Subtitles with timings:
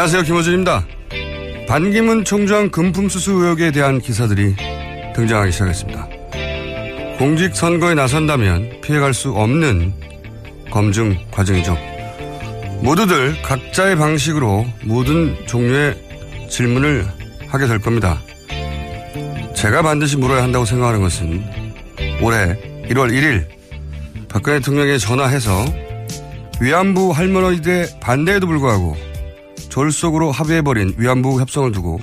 [0.00, 0.22] 안녕하세요.
[0.22, 0.86] 김호준입니다.
[1.68, 4.56] 반기문 총장 금품수수 의혹에 대한 기사들이
[5.14, 6.08] 등장하기 시작했습니다.
[7.18, 9.92] 공직선거에 나선다면 피해갈 수 없는
[10.70, 11.76] 검증 과정이죠.
[12.80, 17.06] 모두들 각자의 방식으로 모든 종류의 질문을
[17.48, 18.22] 하게 될 겁니다.
[19.54, 21.44] 제가 반드시 물어야 한다고 생각하는 것은
[22.22, 22.58] 올해
[22.88, 23.44] 1월 1일
[24.30, 25.66] 박근혜 대통령에 전화해서
[26.58, 29.09] 위안부 할머니들의 반대에도 불구하고
[29.70, 32.00] 졸속으로 합의해버린 위안부 협상을 두고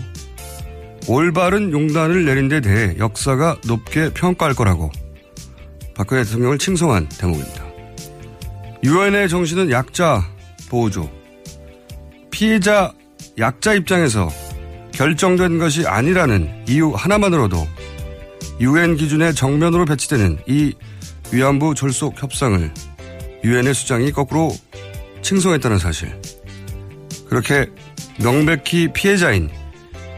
[1.07, 4.91] 올바른 용단을 내린 데 대해 역사가 높게 평가할 거라고
[5.95, 7.65] 박근혜 대통령을 칭송한 대목입니다.
[8.83, 10.23] 유엔의 정신은 약자
[10.69, 11.09] 보호조.
[12.29, 12.93] 피해자
[13.37, 14.29] 약자 입장에서
[14.91, 17.67] 결정된 것이 아니라는 이유 하나만으로도
[18.59, 20.73] 유엔 기준의 정면으로 배치되는 이
[21.31, 22.71] 위안부 졸속 협상을
[23.43, 24.51] 유엔의 수장이 거꾸로
[25.21, 26.19] 칭송했다는 사실.
[27.29, 27.69] 그렇게
[28.19, 29.49] 명백히 피해자인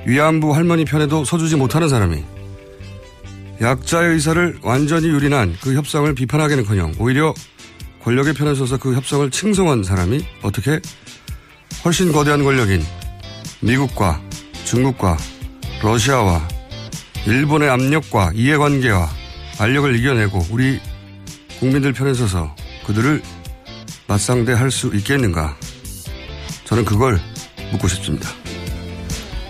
[0.05, 2.23] 위안부 할머니 편에도 서주지 못하는 사람이
[3.61, 7.33] 약자의 의사를 완전히 유린한 그 협상을 비판하기는커녕 오히려
[8.03, 10.79] 권력의 편에 서서 그 협상을 칭송한 사람이 어떻게
[11.83, 12.81] 훨씬 거대한 권력인
[13.59, 14.21] 미국과
[14.63, 15.17] 중국과
[15.83, 16.47] 러시아와
[17.25, 19.09] 일본의 압력과 이해관계와
[19.59, 20.79] 알력을 이겨내고 우리
[21.59, 22.55] 국민들 편에 서서
[22.87, 23.21] 그들을
[24.07, 25.57] 맞상대할 수 있겠는가?
[26.69, 27.19] 저는 그걸
[27.71, 28.29] 묻고 싶습니다.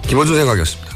[0.07, 0.89] 김어준 생각이었습니다.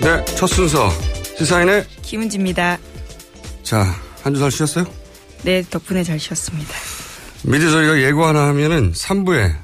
[0.00, 0.90] 네, 첫 순서
[1.36, 2.78] 시사인의 김은지입니다.
[3.62, 3.82] 자,
[4.22, 4.86] 한 주 잘 쉬었어요?
[5.42, 6.72] 네, 덕분에 잘 쉬었습니다.
[7.44, 9.54] 미리 저희가 예고 하나 하면은 3부에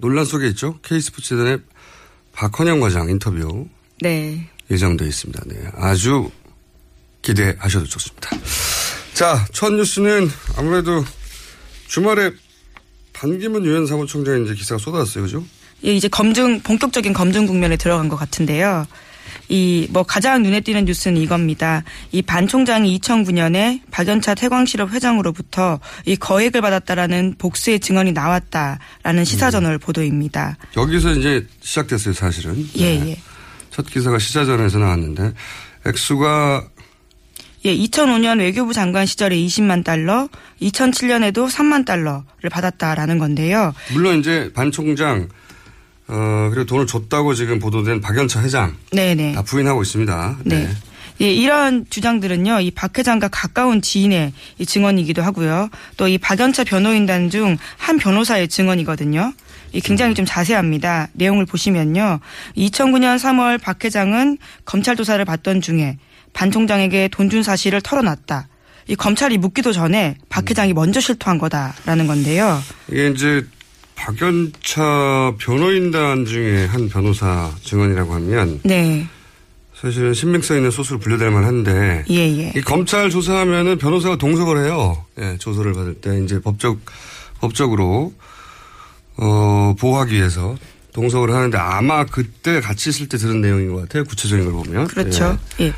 [0.00, 0.78] 논란 속에 있죠.
[0.82, 1.58] K스포츠단의
[2.32, 3.66] 박헌영 과장 인터뷰
[4.00, 4.48] 네.
[4.70, 5.42] 예정되어 있습니다.
[5.46, 6.30] 네, 아주
[7.22, 8.30] 기대하셔도 좋습니다.
[9.14, 11.04] 자, 첫 뉴스는 아무래도
[11.88, 12.30] 주말에
[13.12, 15.44] 반기문 유엔 사무총장의 이제 기사가 쏟아졌어요, 그죠?
[15.84, 18.86] 예, 이제 검증 본격적인 검증 국면에 들어간 것 같은데요.
[19.48, 21.84] 이 뭐 가장 눈에 띄는 뉴스는 이겁니다.
[22.12, 30.56] 이 반 총장이 2009년에 박연차 태광실업 회장으로부터 이 거액을 받았다라는 복수의 증언이 나왔다라는 시사저널 보도입니다.
[30.76, 32.66] 여기서 이제 시작됐어요, 사실은.
[32.76, 33.10] 예, 네.
[33.10, 33.20] 예.
[33.70, 35.32] 첫 기사가 시사전에서 나왔는데
[35.86, 36.68] 액수가
[37.64, 40.28] 예, 2005년 외교부 장관 시절에 20만 달러,
[40.60, 43.72] 2007년에도 3만 달러를 받았다라는 건데요.
[43.92, 45.28] 물론 이제 반 총장
[46.08, 49.32] 어 그리고 돈을 줬다고 지금 보도된 박연차 회장 네네.
[49.34, 50.38] 다 부인하고 있습니다.
[50.44, 50.68] 네.
[51.20, 55.68] 예, 이런 주장들은요, 이 박 회장과 가까운 지인의 이 증언이기도 하고요.
[55.96, 59.32] 또 이 박연차 변호인단 중 한 변호사의 증언이거든요.
[59.72, 61.08] 이 굉장히 좀 자세합니다.
[61.12, 62.18] 내용을 보시면요.
[62.56, 65.96] 2009년 3월 박 회장은 검찰 조사를 받던 중에
[66.32, 68.48] 반 총장에게 돈 준 사실을 털어놨다.
[68.88, 72.60] 이 검찰이 묻기도 전에 박 회장이 먼저 실토한 거다라는 건데요.
[72.90, 73.46] 이게 이제
[73.94, 79.06] 박연차 변호인단 중에 한 변호사 증언이라고 하면 네.
[79.74, 82.52] 사실은 신빙성 있는 소스로 분류될 만한데 예, 예.
[82.56, 85.04] 이 검찰 조사하면은 변호사가 동석을 해요.
[85.20, 86.78] 예, 조서를 받을 때 이제 법적
[87.40, 88.12] 법적으로
[89.16, 90.56] 어 보호하기 위해서
[90.92, 94.04] 동석을 하는데 아마 그때 같이 있을 때 들은 내용인 것 같아요.
[94.04, 94.86] 구체적인 걸 보면.
[94.88, 95.38] 그렇죠.
[95.60, 95.72] 예.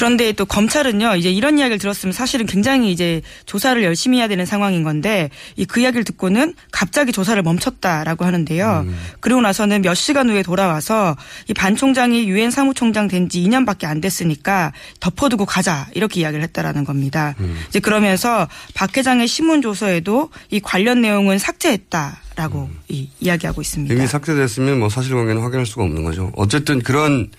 [0.00, 4.82] 그런데 또 검찰은요, 이제 이런 이야기를 들었으면 사실은 굉장히 이제 조사를 열심히 해야 되는 상황인
[4.82, 8.86] 건데, 이 그 이야기를 듣고는 갑자기 조사를 멈췄다라고 하는데요.
[8.88, 8.98] 음.
[9.20, 11.16] 그리고 나서는 몇 시간 후에 돌아와서
[11.48, 16.84] 이 반 총장이 유엔 사무총장 된 지 2년밖에 안 됐으니까 덮어두고 가자 이렇게 이야기를 했다라는
[16.84, 17.34] 겁니다.
[17.40, 17.58] 음.
[17.68, 23.92] 이제 그러면서 박 회장의 신문 조서에도 이 관련 내용은 삭제했다 라고 이 이야기하고 있습니다.
[23.94, 23.98] 음.
[23.98, 26.32] 이미 삭제됐으면 뭐 사실관계는 확인할 수가 없는 거죠.
[26.36, 27.30] 어쨌든 그런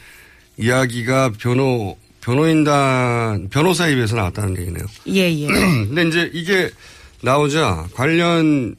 [0.57, 4.85] 이야기가 변호 변호인단 변호사 입에서 나왔다는 얘기네요.
[5.07, 5.47] 예, 예.
[5.47, 6.69] 근데 이제 이게
[7.21, 8.75] 나오자 관련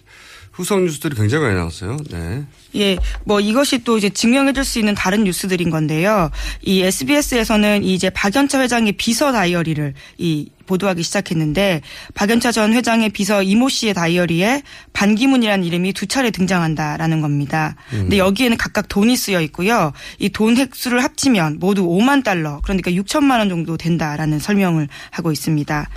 [0.53, 1.97] 후속 뉴스들이 굉장히 많이 나왔어요.
[2.11, 2.45] 네.
[2.77, 6.31] 예, 뭐 이것이 또 이제 증명해줄 수 있는 다른 뉴스들인 건데요.
[6.63, 11.81] 이 SBS에서는 이제 박연차 회장의 비서 다이어리를 이 보도하기 시작했는데
[12.15, 14.63] 박연차 전 회장의 비서 이모 씨의 다이어리에
[14.93, 17.75] 반기문이라는 이름이 두 차례 등장한다라는 겁니다.
[17.91, 19.93] 근데 여기에는 각각 돈이 쓰여 있고요.
[20.19, 25.89] 이 돈 획수를 합치면 모두 5만 달러, 그러니까 6천만 원 정도 된다라는 설명을 하고 있습니다.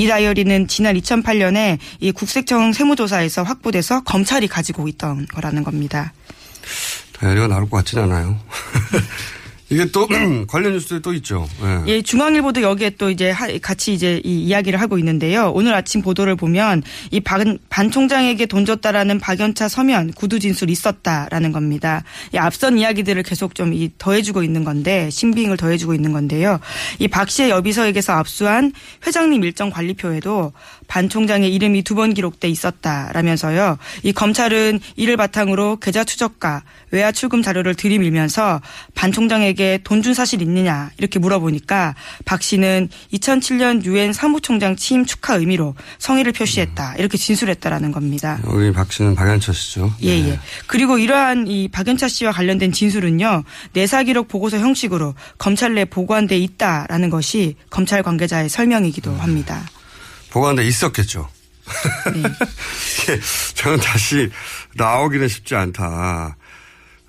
[0.00, 6.14] 이 다이어리는 지난 2008년에 이 국세청 세무조사에서 확보돼서 검찰이 가지고 있던 거라는 겁니다.
[7.18, 8.40] 다이어리가 나올 것 같진 않아요.
[9.70, 10.06] 이게 또
[10.48, 11.48] 관련 뉴스들이 또 있죠.
[11.62, 11.82] 네.
[11.86, 15.52] 예, 중앙일보도 여기에 또 이제 하- 같이 이제 이 이야기를 하고 있는데요.
[15.54, 16.82] 오늘 아침 보도를 보면
[17.12, 22.02] 이 반, 반 총장에게 돈 줬다라는 박연차 서면 구두 진술이 있었다라는 겁니다.
[22.34, 26.58] 이 앞선 이야기들을 계속 좀 이 더해주고 있는 건데 신빙을 더해주고 있는 건데요.
[26.98, 28.72] 이 박 씨의 여비서에게서 압수한
[29.06, 30.52] 회장님 일정 관리표에도
[30.88, 33.78] 반 총장의 이름이 두 번 기록돼 있었다라면서요.
[34.02, 38.60] 이 검찰은 이를 바탕으로 계좌 추적과 외화 출금 자료를 들이밀면서
[38.94, 41.94] 반 총장에게 돈 준 사실 있느냐 이렇게 물어보니까
[42.24, 48.38] 박 씨는 2007년 유엔 사무총장 취임 축하 의미로 성의를 표시했다 이렇게 진술했다라는 겁니다.
[48.46, 49.92] 여기 박 씨는 박연차 씨죠.
[50.02, 50.40] 예, 예.
[50.66, 53.44] 그리고 이러한 이 박연차 씨와 관련된 진술은요,
[53.74, 59.68] 내사 기록 보고서 형식으로 검찰 내 보관돼 있다라는 것이 검찰 관계자의 설명이기도 합니다.
[60.30, 61.28] 보관돼 있었겠죠.
[62.14, 62.22] 네.
[63.54, 64.30] 저는 다시
[64.76, 66.36] 나오기는 쉽지 않다.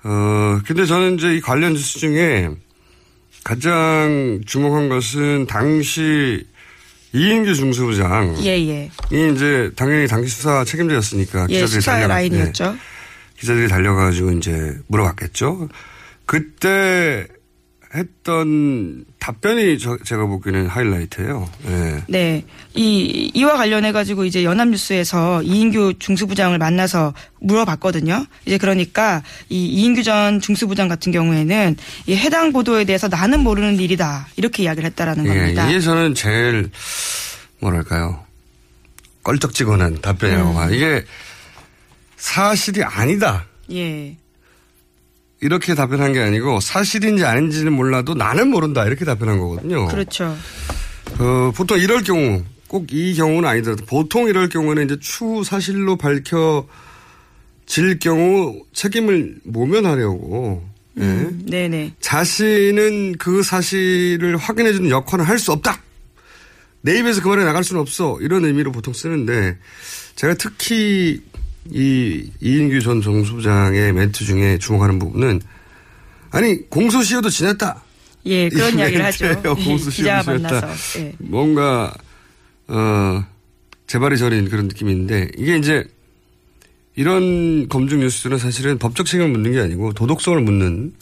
[0.04, 2.50] 어, 근데 저는 이제 이 관련 뉴스 중에
[3.44, 6.46] 가장 주목한 것은 당시
[7.12, 8.36] 이인규 중수부장.
[8.42, 8.90] 예, 예.
[9.12, 12.72] 이 이제 당연히 당시 수사 책임자였으니까 예, 기자들이 수사의 달려가- 라인이었죠.
[12.72, 12.78] 네.
[13.38, 15.68] 기자들이 달려가지고 이제 물어봤겠죠.
[16.26, 17.26] 그때
[17.94, 21.48] 했던 답변이 저, 제가 보기에는 하이라이트예요.
[21.66, 22.02] 예.
[22.08, 22.44] 네.
[22.74, 28.26] 이, 이와 관련해 가지고 이제 연합뉴스에서 이인규 중수부장을 만나서 물어봤거든요.
[28.46, 34.28] 이제 그러니까 이 이인규 전 중수부장 같은 경우에는 이 해당 보도에 대해서 나는 모르는 일이다.
[34.36, 35.68] 이렇게 이야기를 했다라는 예, 겁니다.
[35.68, 36.70] 이게 저는 제일
[37.60, 38.24] 뭐랄까요
[39.22, 40.54] 껄쩍지근한 답변이라고 음.
[40.54, 40.70] 봐.
[40.70, 41.04] 이게
[42.16, 43.44] 사실이 아니다.
[43.70, 44.16] 예.
[45.42, 49.88] 이렇게 답변한 게 아니고 사실인지 아닌지는 몰라도 나는 모른다 이렇게 답변한 거거든요.
[49.88, 50.34] 그렇죠.
[51.18, 56.68] 어, 보통 이럴 경우 꼭 이 경우는 아니더라도 보통 이럴 경우는 이제 추후 사실로 밝혀질
[58.00, 60.64] 경우 책임을 모면하려고
[60.98, 61.02] 예.
[61.02, 61.94] 음, 네네.
[62.00, 65.80] 자신은 그 사실을 확인해주는 역할을 할 수 없다.
[66.82, 68.18] 내 입에서 그 말이 나갈 수는 없어.
[68.20, 69.56] 이런 의미로 보통 쓰는데
[70.16, 71.20] 제가 특히
[71.70, 75.40] 이 이인규 전 정수부장의 멘트 중에 주목하는 부분은
[76.30, 77.82] 아니 공소시효도 지났다.
[78.26, 79.26] 예, 그런 이 이야기를 하죠.
[79.26, 80.74] 예, 공소시효도 지났다.
[80.98, 81.12] 예.
[81.18, 81.94] 뭔가
[82.68, 83.24] 어
[83.86, 85.84] 재발이 저린 그런 느낌이 있는데 이게 이제
[86.96, 90.92] 이런 검증 뉴스는 사실은 법적 책임을 묻는 게 아니고 도덕성을 묻는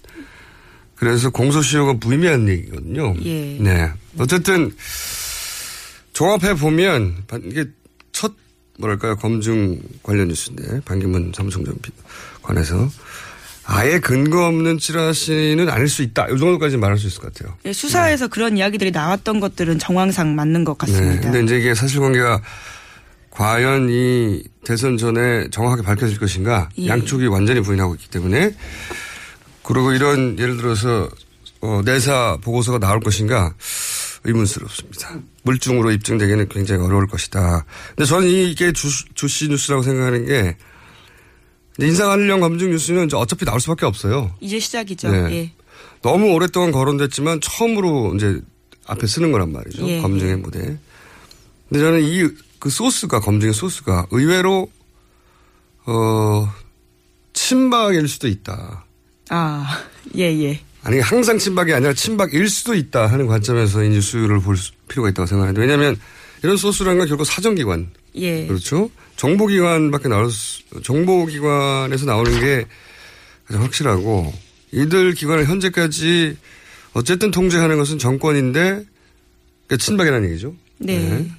[0.95, 3.15] 그래서 공소시효가 무의미한 얘기거든요.
[3.25, 3.57] 예.
[3.59, 3.91] 네.
[4.19, 4.71] 어쨌든
[6.13, 7.80] 종합해 보면 이게 첫
[8.81, 11.91] 뭐랄까요 검증 관련 뉴스인데 반기문 비-
[12.43, 12.89] 관해서
[13.67, 16.27] 아예 근거 없는 찌라시는 아닐 수 있다.
[16.27, 17.57] 이 정도까지 말할 수 있을 것 같아요.
[17.67, 20.87] 예, 수사에서 그런 이야기들이 나왔던 것들은 정황상 맞는 것 네.
[20.93, 21.21] 같습니다.
[21.31, 22.43] 근데 이제 이게 사실관계가
[23.31, 26.89] 과연 이 대선 전에 정확하게 밝혀질 것인가 예.
[26.89, 28.55] 양쪽이 완전히 부인하고 있기 때문에
[29.63, 31.09] 그리고 이런 예를 들어서
[31.61, 33.55] 어, 내사 보고서가 나올 것인가
[34.25, 35.19] 의문스럽습니다.
[35.43, 37.65] 물증으로 입증되기는 굉장히 어려울 것이다.
[37.97, 40.57] 근데 저는 이게 주, 주시 뉴스라고 생각하는 게
[41.79, 44.35] 인사 관련 검증 뉴스는 이제 어차피 나올 수밖에 없어요.
[44.41, 45.11] 이제 시작이죠.
[45.11, 45.33] 네.
[45.33, 45.53] 예.
[46.03, 48.41] 너무 오랫동안 거론됐지만 처음으로 이제
[48.87, 49.89] 앞에 쓰는 거란 말이죠.
[49.89, 50.37] 예, 검증의 예.
[50.37, 50.79] 무대.
[51.69, 54.71] 근데 저는 이 그 소스가 검증의 소스가 의외로
[55.87, 56.53] 어
[57.33, 58.85] 친박일 수도 있다.
[59.31, 59.83] 아,
[60.17, 60.61] 예, 예.
[60.83, 65.27] 아니 항상 친박이 아니라 친박일 수도 있다 하는 관점에서 이 뉴스를 볼 수- 필요가 있다고
[65.27, 65.99] 생각하는데 왜냐하면
[66.43, 68.47] 이런 소스라는 건 결국 사정기관 예.
[68.47, 68.91] 그렇죠.
[69.17, 72.67] 정보기관밖에 나올 수, 정보기관에서 나오는 게
[73.47, 74.33] 가장 확실하고
[74.73, 76.37] 이들 기관을 현재까지
[76.95, 78.61] 어쨌든 통제하는 것은 정권인데
[79.67, 80.55] 그러니까 친박이라는 얘기죠.
[80.79, 81.31] 네.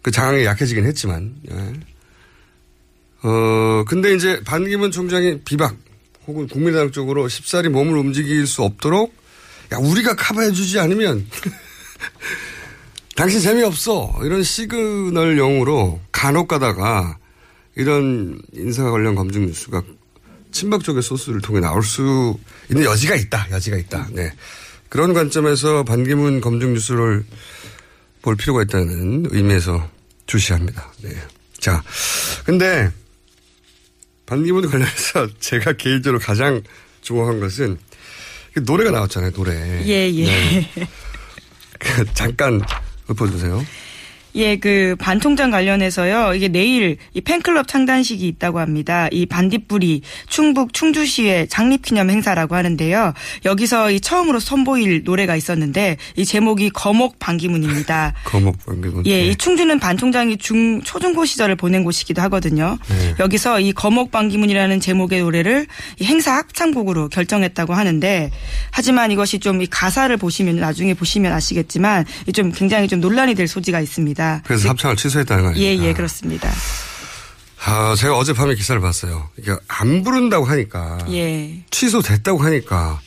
[0.00, 1.34] 그 장악이 약해지긴 했지만.
[1.50, 1.54] 예.
[3.24, 5.76] 어 근데 이제 반기문 총장이 비박
[6.26, 9.14] 혹은 국민의당 쪽으로 쉽사리 몸을 움직일 수 없도록
[9.72, 11.26] 야 우리가 커버해주지 않으면
[13.16, 14.20] 당신 재미없어.
[14.24, 17.18] 이런 시그널 용으로 간혹 가다가
[17.76, 19.82] 이런 인사 관련 검증 뉴스가
[20.50, 22.36] 친박 쪽의 소스를 통해 나올 수
[22.70, 23.48] 있는 여지가 있다.
[23.50, 24.08] 여지가 있다.
[24.12, 24.32] 네.
[24.88, 27.24] 그런 관점에서 반기문 검증 뉴스를
[28.20, 29.88] 볼 필요가 있다는 의미에서
[30.26, 30.92] 주시합니다.
[31.02, 31.10] 네.
[31.58, 31.82] 자,
[32.44, 32.90] 근데
[34.32, 36.62] 반기문 관련해서 제가 개인적으로 가장
[37.02, 37.76] 주목한 것은
[38.54, 39.32] 그 노래가 나왔잖아요.
[39.32, 39.52] 노래.
[39.86, 40.24] 예, 예.
[40.24, 40.70] 네.
[41.78, 42.62] 그 잠깐
[43.10, 43.62] 읊어주세요.
[44.34, 46.34] 예, 그반 총장 관련해서요.
[46.34, 49.08] 이게 내일 이 팬클럽 창단식이 있다고 합니다.
[49.10, 53.14] 이 반딧불이 충북 충주시의 장립기념 행사라고 하는데요.
[53.44, 58.12] 여기서 이 처음으로 선보일 노래가 있었는데 이 제목이 거목 반기문입니다.
[58.24, 59.06] 거목 반기문.
[59.06, 62.78] 예, 이 충주는 반 총장이 중 초중고 시절을 보낸 곳이기도 하거든요.
[62.88, 63.14] 네.
[63.20, 65.66] 여기서 이 거목 반기문이라는 제목의 노래를
[65.98, 68.30] 이 행사 합창곡으로 결정했다고 하는데
[68.70, 73.80] 하지만 이것이 좀 이 가사를 보시면 나중에 보시면 아시겠지만 이좀 굉장히 좀 논란이 될 소지가
[73.80, 74.21] 있습니다.
[74.44, 75.76] 그래서 합창을 취소했다는 거 예?
[75.78, 76.50] 예, 그렇습니다.
[77.64, 79.30] 아, 제가 어젯밤에 기사를 봤어요.
[79.38, 80.98] 이게 안 부른다고 하니까.
[81.10, 81.62] 예.
[81.70, 83.00] 취소됐다고 하니까.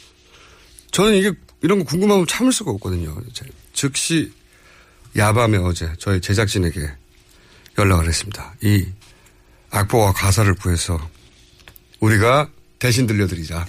[0.91, 3.15] 저는 이게 이런 거 궁금하면 참을 수가 없거든요.
[3.33, 4.31] 제- 즉시
[5.17, 6.89] 야밤에 어제 저희 제작진에게
[7.77, 8.53] 연락을 했습니다.
[8.61, 8.85] 이
[9.71, 10.97] 악보와 가사를 구해서
[11.99, 13.65] 우리가 대신 들려드리자.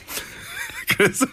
[0.97, 1.27] 그래서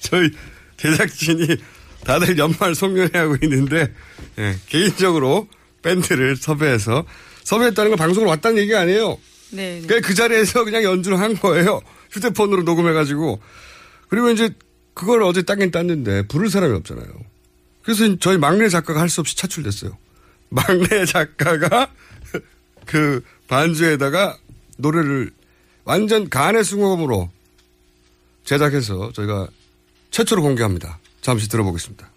[0.00, 0.30] 저희
[0.78, 1.56] 제작진이
[2.04, 3.92] 다들 연말 송년회 하고 있는데
[4.38, 5.48] 예, 개인적으로
[5.82, 7.04] 밴드를 섭외해서
[7.44, 9.18] 섭외했다는 건 방송을 왔다는 얘기가 아니에요.
[9.50, 9.82] 네.
[9.86, 11.80] 그냥 그 자리에서 그냥 연주를 한 거예요.
[12.10, 13.40] 휴대폰으로 녹음해가지고.
[14.08, 14.50] 그리고 이제
[14.94, 17.06] 그걸 어제 따긴 땄는데 부를 사람이 없잖아요.
[17.82, 19.96] 그래서 저희 막내 작가가 할 수 없이 차출됐어요.
[20.48, 21.90] 막내 작가가
[22.86, 24.38] 그 반주에다가
[24.78, 25.30] 노래를
[25.84, 27.30] 완전 간의 숭어음으로
[28.44, 29.48] 제작해서 저희가
[30.10, 30.98] 최초로 공개합니다.
[31.20, 32.10] 잠시 들어보겠습니다.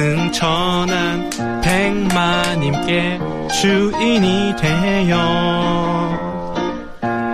[0.00, 1.28] 승천한
[1.62, 3.20] 백마님께
[3.60, 6.16] 주인이 되어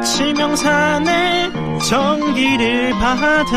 [0.03, 1.53] 치명산의
[1.89, 3.55] 정기를 받아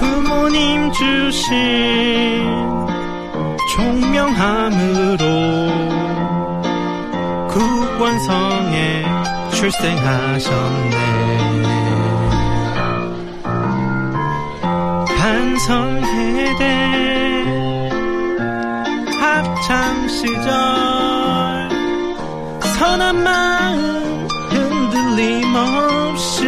[0.00, 2.42] 부모님 주신
[3.76, 5.18] 총명함으로
[7.50, 9.04] 국원성에
[9.52, 11.23] 출생하셨네
[15.54, 16.64] 반성회대
[19.20, 20.50] 학창시절.
[22.76, 26.42] 선한 마음 흔들림 없이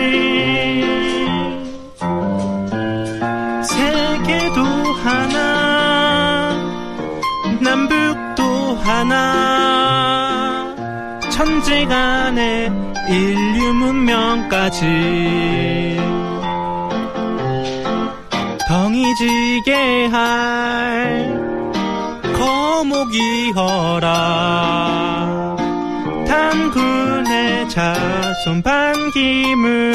[3.63, 4.65] 세계도
[5.05, 6.57] 하나
[7.61, 8.43] 남북도
[8.83, 10.75] 하나
[11.31, 12.73] 천지간의
[13.09, 14.85] 인류 문명까지
[19.15, 21.35] 지게 할
[22.37, 24.07] 거목이어라.
[26.27, 29.95] 단군의 자손 반기문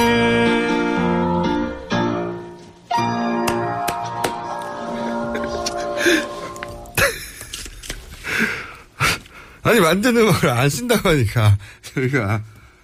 [9.64, 11.58] 아니 만든 음악을 안 쓴다고 하니까
[11.94, 12.42] 저희가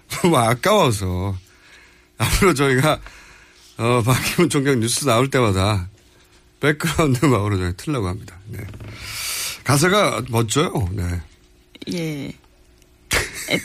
[0.09, 1.35] 너무 아까워서.
[2.17, 2.99] 앞으로 저희가
[3.77, 5.87] 어, 반기문 총장 뉴스 나올 때마다
[6.59, 8.35] 백그라운드 음악으로 저희 틀려고 합니다.
[8.49, 8.59] 네.
[9.63, 10.89] 가사가 멋져요.
[10.91, 11.03] 네.
[11.93, 12.33] 예.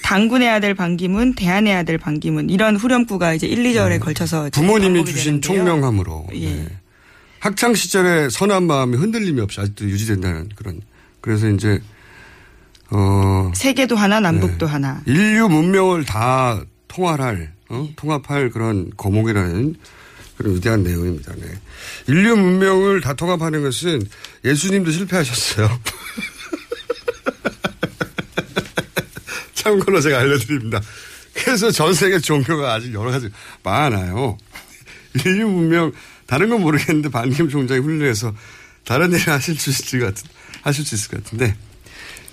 [0.04, 4.66] 단군의 아들 반기문, 대한의 아들 반기문 이런 후렴구가 이제 1, 2절에 걸쳐서 이제 네.
[4.66, 5.64] 부모님이 반복이 주신 되는데요.
[5.64, 6.54] 총명함으로 예.
[6.54, 6.68] 네.
[7.40, 10.80] 학창 시절의 선한 마음이 흔들림이 없이 아직도 유지된다는 그런
[11.20, 11.80] 그래서 이제
[12.90, 14.30] 어 세계도 하나, 네.
[14.30, 15.02] 남북도 하나.
[15.06, 17.88] 인류 문명을 다 통할할 어?
[17.96, 19.74] 통합할 그런 거목이라는
[20.42, 21.32] 그런 위대한 내용입니다.
[21.36, 21.46] 네.
[22.08, 24.06] 인류 문명을 다 통합하는 것은
[24.44, 25.80] 예수님도 실패하셨어요.
[29.54, 30.80] 참고로 제가 알려드립니다.
[31.34, 33.30] 그래서 전 세계 종교가 아직 여러 가지
[33.62, 34.36] 많아요.
[35.24, 35.92] 인류 문명,
[36.26, 38.34] 다른 건 모르겠는데 반김 총장이 훌륭해서
[38.84, 40.28] 다른 일을 하실 수 있을 것 같은,
[40.62, 41.56] 하실 수 있을 것 같은데,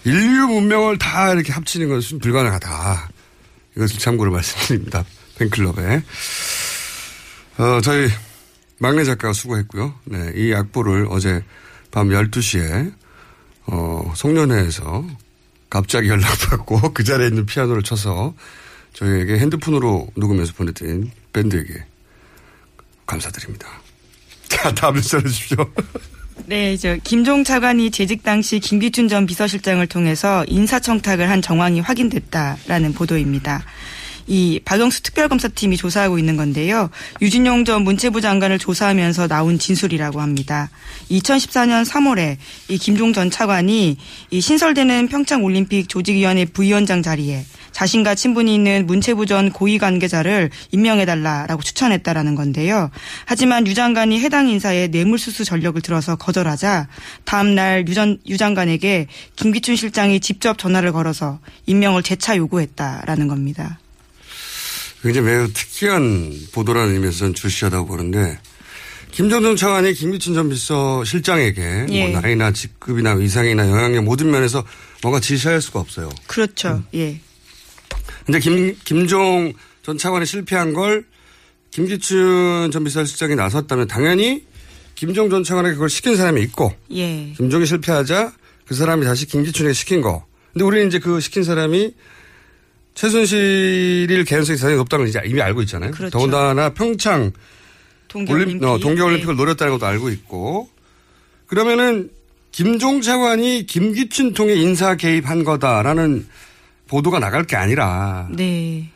[0.06, 3.10] 인류 문명을 다 이렇게 합치는 것은 불가능하다.
[3.76, 5.06] 이것을 참고로 말씀드립니다.
[5.38, 6.04] 팬클럽에.
[7.60, 8.08] 어, 저희
[8.78, 9.94] 막내 작가가 수고했고요.
[10.06, 11.44] 네, 이 악보를 어제
[11.92, 12.94] 밤 12시에,
[13.66, 15.06] 어, 송년회에서
[15.70, 18.34] 갑자기 연락받고 그 자리에 있는 피아노를 쳐서
[18.94, 21.84] 저희에게 핸드폰으로 녹음해서 보내드린 밴드에게
[23.06, 23.68] 감사드립니다.
[24.48, 25.58] 자, 다음 뉴스 전해주십시오.
[26.46, 33.66] 네, 저 김종 차관이 재직 당시 김기춘 전 비서실장을 통해서 인사청탁을 한 정황이 확인됐다라는 보도입니다.
[34.30, 36.92] 이 박영수 특별검사팀이 조사하고 있는 건데요.
[37.20, 40.70] 유진용 전 문체부 장관을 조사하면서 나온 진술이라고 합니다.
[41.10, 42.38] 2014년 3월에
[42.70, 43.98] 이 김종 전 차관이
[44.30, 51.64] 이 신설되는 평창 올림픽 조직위원회 부위원장 자리에 자신과 친분이 있는 문체부 전 고위 관계자를 임명해달라라고
[51.64, 52.92] 추천했다라는 건데요.
[53.26, 56.88] 하지만 유 장관이 해당 인사에 뇌물수수 전력을 들어서 거절하자
[57.26, 57.86] 다음날
[58.28, 63.80] 유 장관에게 김기춘 실장이 직접 전화를 걸어서 임명을 재차 요구했다라는 겁니다.
[65.02, 68.40] 굉장히 매우 특이한 보도라는 의미에서 저는 주시하다고 보는데
[69.12, 72.08] 김정정 차관이 김기춘 전 비서 실장에게 예.
[72.08, 74.64] 뭐 나이나 직급이나 위상이나 영향력 모든 면에서
[75.02, 76.10] 뭔가 지시할 수가 없어요.
[76.28, 76.84] 그렇죠.
[76.94, 77.20] 예.
[78.26, 81.06] 근데 김, 김종 전 차관이 실패한 걸
[81.72, 84.46] 김기춘 전 비서실장이 나섰다면 당연히
[84.96, 87.34] 김종 전 차관에게 그걸 시킨 사람이 있고 예.
[87.38, 88.34] 김종이 실패하자
[88.66, 90.26] 그 사람이 다시 김기춘에게 시킨 거.
[90.54, 91.94] 근데 우리는 이제 그 시킨 사람이
[92.96, 95.92] 최순실일 가능성이 상당히 높다는 걸 이제 이미 알고 있잖아요.
[95.92, 96.12] 그렇죠.
[96.12, 97.32] 더군다나 평창
[98.08, 98.56] 동계올림픽.
[98.62, 100.70] 올림- 어, 동계올림픽을 노렸다는 것도 알고 있고
[101.48, 102.10] 그러면은
[102.52, 106.28] 김종 차관이 김기춘 통해 인사 개입한 거다라는
[106.88, 108.90] 보도가 나갈 게 아니라 네.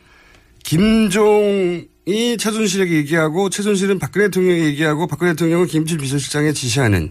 [0.64, 7.10] 김종이 최순실에게 얘기하고 최순실은 박근혜 대통령에게 얘기하고 박근혜 대통령은 김기춘 비서실장에 지시하는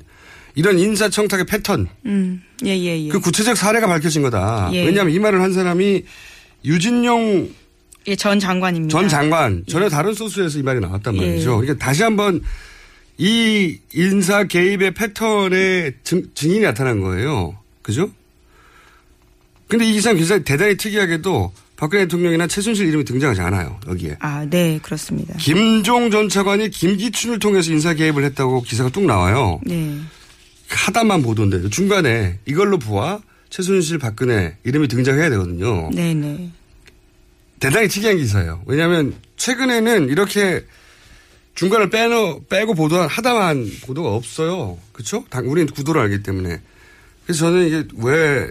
[0.56, 2.44] 이런 인사청탁의 패턴 음.
[2.66, 3.10] 예, 예, 예.
[3.10, 4.70] 그 구체적 사례가 밝혀진 거다.
[4.74, 4.86] 예.
[4.86, 6.04] 왜냐하면 이 말을 한 사람이
[6.66, 7.50] 유진용
[8.08, 8.98] 예, 전 장관입니다.
[8.98, 11.20] 전 장관 전혀 다른 소스에서 이 말이 나왔단 예.
[11.20, 11.58] 말이죠.
[11.58, 12.42] 그러니까 다시 한번
[13.18, 17.58] 이 인사 개입의 패턴의 증, 증인이 나타난 거예요.
[17.82, 18.10] 그죠?
[19.68, 23.80] 근데 이 기사는 굉장히 대단히 특이하게도 박근혜 대통령이나 최순실 이름이 등장하지 않아요.
[23.88, 24.18] 여기에.
[24.20, 25.36] 아, 네, 그렇습니다.
[25.38, 29.60] 김종 전 차관이 김기춘을 통해서 인사 개입을 했다고 기사가 뚝 나와요.
[29.66, 29.98] 네.
[30.70, 33.20] 하다만 보도인데 중간에 이걸로 부하
[33.54, 35.92] 최순실 박근혜 이름이 등장해야 되거든요.
[35.94, 36.50] 네, 네.
[37.60, 38.64] 대단히 특이한 기사예요.
[38.66, 40.66] 왜냐하면 최근에는 이렇게
[41.54, 44.80] 중간을 빼놓, 빼고 보도한 하다만 보도가 없어요.
[44.92, 45.24] 그렇죠?
[45.44, 46.62] 우리는 구도를 알기 때문에.
[47.26, 48.50] 그래서 저는 이게 왜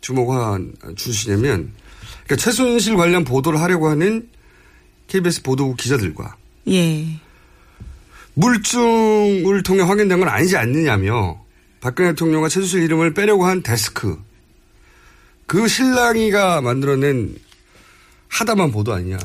[0.00, 1.72] 주목한 주시냐면
[2.24, 4.28] 그러니까 최순실 관련 보도를 하려고 하는
[5.08, 6.36] KBS 보도국 기자들과
[6.68, 7.04] 예.
[8.34, 11.39] 물증을 통해 확인된 건 아니지 않느냐며
[11.80, 14.18] 박근혜 대통령과 최순실 이름을 빼려고 한 데스크
[15.46, 17.34] 그 신랑이가 만들어낸
[18.28, 19.18] 하다만 보도 아니냐.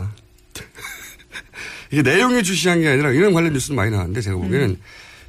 [1.91, 4.82] 이게 내용에 주시한 게 아니라 이런 관련 뉴스도 많이 나왔는데 제가 보기에는 음.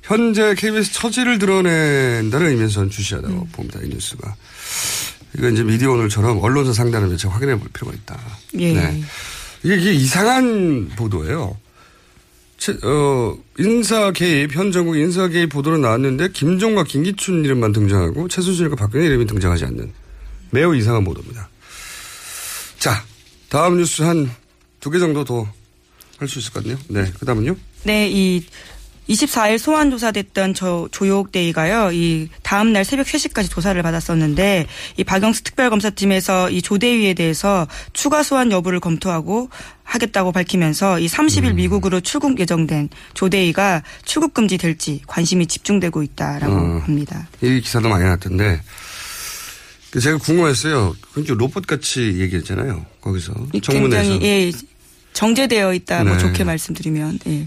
[0.03, 3.49] 현재 KBS 처지를 드러낸다는 의미에서 저는 주시하다고 음.
[3.53, 3.81] 봅니다.
[3.83, 4.35] 이 뉴스가.
[5.37, 8.19] 이거 이제 미디어 오늘처럼 언론사 상단을 매체 확인해 볼 필요가 있다.
[8.59, 8.73] 예.
[8.73, 9.03] 네.
[9.65, 11.59] 이게, 이게 이상한 보도예요.
[12.59, 18.77] 채- 어, 인사 개입, 현 정국 인사 개입 보도로 나왔는데 김종과 김기춘 이름만 등장하고 최순실과
[18.77, 19.92] 박근혜 이름이 등장하지 않는
[20.51, 21.49] 매우 이상한 보도입니다.
[22.79, 23.05] 자,
[23.49, 24.31] 다음 뉴스 한
[24.81, 25.47] 두 개 정도 더
[26.19, 26.79] 할 수 있을 것 같네요.
[26.88, 27.57] 네, 그 다음은요?
[27.85, 28.42] 네, 이
[29.09, 31.92] 24일 소환 조사됐던 저 조욕대위가요.
[31.92, 34.66] 이 다음 날 새벽 3시까지 조사를 받았었는데
[34.97, 39.49] 이 박영수 특별검사팀에서 이 조대위에 대해서 추가 소환 여부를 검토하고
[39.85, 41.57] 하겠다고 밝히면서 이 30일 음.
[41.57, 46.81] 미국으로 출국 예정된 조대위가 출국 금지 될지 관심이 집중되고 있다라고 어.
[46.85, 47.29] 합니다.
[47.40, 48.61] 이 기사도 많이 났던데
[49.90, 50.97] 그 제가 궁금했어요.
[51.14, 52.85] 굉장히 로봇 같이 얘기했잖아요.
[53.01, 53.33] 거기서.
[53.62, 54.53] 굉장히 예,
[55.12, 56.05] 정제되어 있다.
[56.05, 56.19] 뭐 네.
[56.19, 57.47] 좋게 말씀드리면 예.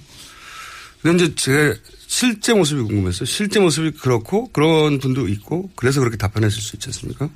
[1.02, 3.26] 근데 이제 제 실제 모습이 궁금했어요.
[3.26, 7.30] 실제 모습이 그렇고 그런 분도 있고 그래서 그렇게 답변했을 수 있지 않습니까?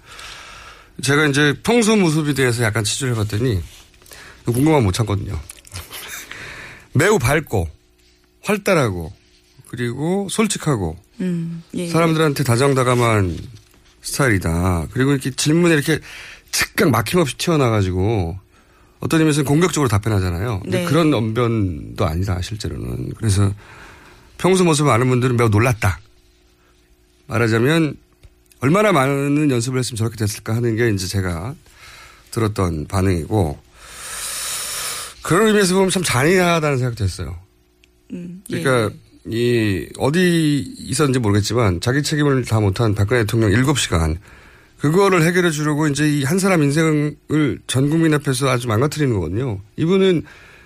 [1.02, 3.62] 제가 이제 평소 모습에 대해서 약간 취재를 해봤더니
[4.46, 5.40] 궁금하면 못 참거든요.
[6.94, 7.70] 매우 밝고
[8.42, 9.14] 활달하고
[9.68, 11.90] 그리고 솔직하고 음, 예, 예.
[11.90, 13.38] 사람들한테 다정다감한
[14.02, 14.88] 스타일이다.
[14.92, 16.00] 그리고 이렇게 질문에 이렇게
[16.52, 18.38] 즉각 막힘없이 튀어나가지고
[19.04, 20.62] 어떤 의미에서는 공격적으로 답변하잖아요.
[20.66, 20.86] 네.
[20.86, 23.14] 그런 언변도 아니다, 실제로는.
[23.18, 23.54] 그래서
[24.38, 26.00] 평소 모습을 아는 분들은 매우 놀랐다.
[27.28, 27.98] 말하자면
[28.62, 31.54] 얼마나 많은 연습을 했으면 저렇게 됐을까 하는 게 이제 제가
[32.32, 33.60] 들었던 반응이고
[35.22, 37.38] 그런 의미에서 보면 참 잔인하다는 생각도 했어요.
[38.14, 38.62] 음, 예.
[38.62, 38.96] 그러니까
[39.28, 44.18] 이 어디 있었는지 모르겠지만 자기 책임을 다 못한 박근혜 대통령 7시간
[44.84, 47.16] 그거를 해결해 주려고 이제 이 한 사람 인생을
[47.68, 49.62] 전 국민 앞에서 아주 망가뜨리는 거거든요.
[49.78, 50.24] 이분은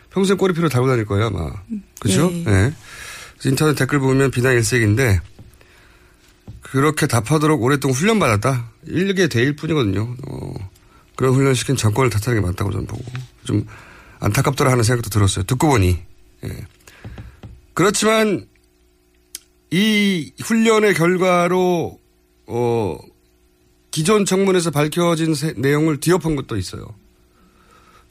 [0.10, 1.51] 평생 꼬리표를 달고 다닐 거예요, 아마.
[1.99, 2.32] 그죠?
[2.34, 2.43] 예.
[2.43, 2.73] 네.
[3.45, 5.21] 인터넷 댓글 보면 비난 일색인데
[6.62, 8.71] 그렇게 답하도록 오랫동안 훈련받았다.
[8.88, 10.15] 일개 대일 뿐이거든요.
[10.27, 10.53] 어,
[11.15, 13.03] 그런 훈련시킨 정권을 탓하는 게 맞다고 저는 보고
[13.43, 13.67] 좀
[14.19, 15.43] 안타깝더라 하는 생각도 들었어요.
[15.45, 15.99] 듣고 보니.
[16.45, 16.49] 예.
[17.75, 18.47] 그렇지만
[19.69, 21.99] 이 훈련의 결과로
[22.47, 22.97] 어
[23.97, 26.86] 기존 청문회에서 밝혀진 세- 내용을 뒤엎은 것도 있어요.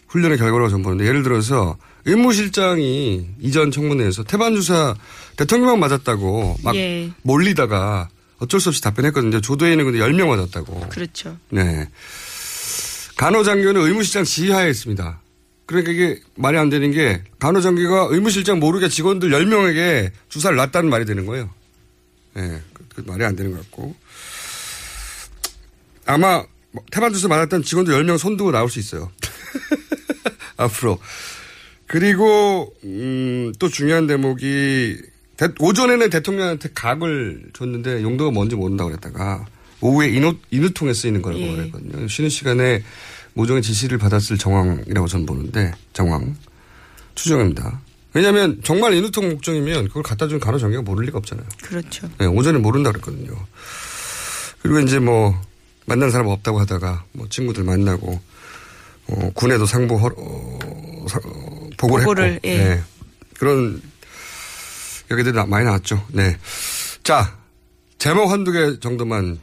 [0.08, 4.96] 훈련의 결과라고 저는 보는데 예를 들어서 의무실장이 이전 청문회에서 태반 주사
[5.36, 7.12] 대통령만 맞았다고 막 예.
[7.22, 8.08] 몰리다가
[8.40, 9.40] 어쩔 수 없이 답변했거든요.
[9.40, 10.88] 조도에는 근데 10명 맞았다고.
[10.88, 11.36] 그렇죠.
[11.50, 11.88] 네.
[13.16, 15.20] 간호장교는 의무실장 지휘하에 있습니다.
[15.66, 21.26] 그러니까 이게 말이 안 되는 게 간호장교가 의무실장 모르게 직원들 10명에게 주사를 놨다는 말이 되는
[21.26, 21.48] 거예요.
[22.38, 22.40] 예.
[22.40, 23.94] 네, 그, 그 말이 안 되는 것 같고.
[26.06, 29.10] 아마 뭐 태반 주사 맞았던 직원들 10명 손두고 나올 수 있어요.
[30.56, 30.98] 앞으로.
[31.86, 34.98] 그리고 음, 또 중요한 대목이
[35.36, 39.44] 대- 오전에는 대통령한테 각을 줬는데 용도가 뭔지 모른다고 그랬다가
[39.80, 41.50] 오후에 인후, 인후통에 쓰이는 거라고 예.
[41.56, 42.08] 말했거든요.
[42.08, 42.82] 쉬는 시간에
[43.34, 46.34] 모종의 지시를 받았을 정황이라고 저는 보는데 정황
[47.14, 47.80] 추정입니다.
[48.14, 51.46] 왜냐하면 정말 인후통 목적이면 그걸 갖다 준 간호장교가 모를 리가 없잖아요.
[51.62, 52.08] 그렇죠.
[52.18, 53.36] 네, 오전에 모른다 그랬거든요.
[54.62, 55.38] 그리고 이제 뭐
[55.86, 58.20] 만난 사람 없다고 하다가 뭐 친구들 만나고
[59.08, 62.56] 어, 군에도 상보 허, 어, 사- 어, 보고를, 보고를, 했고 예.
[62.58, 62.82] 네.
[63.38, 63.80] 그런
[65.32, 66.04] 나- 많이 나왔죠.
[66.08, 66.36] 네.
[67.04, 67.36] 자
[67.98, 69.38] 제목 한두 개 정도만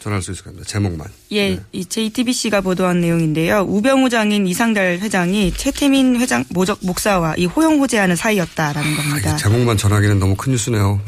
[0.00, 0.64] 전할 수 있을 겁니다.
[0.64, 1.08] 제목만.
[1.32, 3.64] 예, 이 JTBC가 보도한 내용인데요.
[3.68, 9.36] 우병우 장인 이상달 회장이 최태민 회장 모적 목사와 이 호용 호재하는 사이였다라는 겁니다.
[9.36, 11.00] 제목만 전하기는 너무 큰 뉴스네요.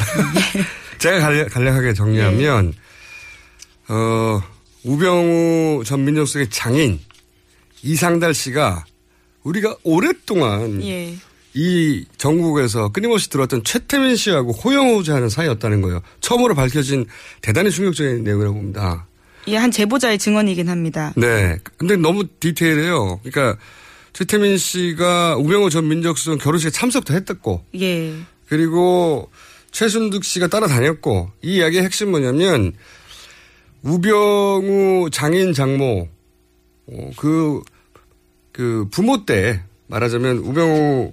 [0.99, 2.75] 제가 간략, 간략 하게 정리하면,
[3.91, 4.41] 어,
[4.85, 7.01] 우병우 전 민정수석의 장인
[7.83, 8.85] 이상달 씨가
[9.43, 11.17] 우리가 오랫동안 예.
[11.55, 16.03] 이 전국에서 끊임없이 들어왔던 최태민 씨하고 호영호제하는 사이였다는 거예요.
[16.21, 17.07] 처음으로 밝혀진
[17.43, 19.07] 대단히 충격적인 내용이라고 봅니다.
[19.49, 21.13] 예, 한 제보자의 증언이긴 합니다.
[21.17, 21.59] 네.
[21.77, 23.21] 근데 너무 디테일해요.
[23.25, 23.61] 그러니까
[24.13, 28.15] 최태민 씨가 우병우 전 민정수석 결혼식에 참석도 했었고 예.
[28.49, 29.29] 그리고
[29.73, 32.75] 최순득 씨가 따라다녔고 이 이야기의 핵심 뭐냐면
[33.83, 36.09] 우병우 장인 장모
[36.87, 37.63] 어, 그,
[38.53, 41.13] 그 부모 때 말하자면 우병우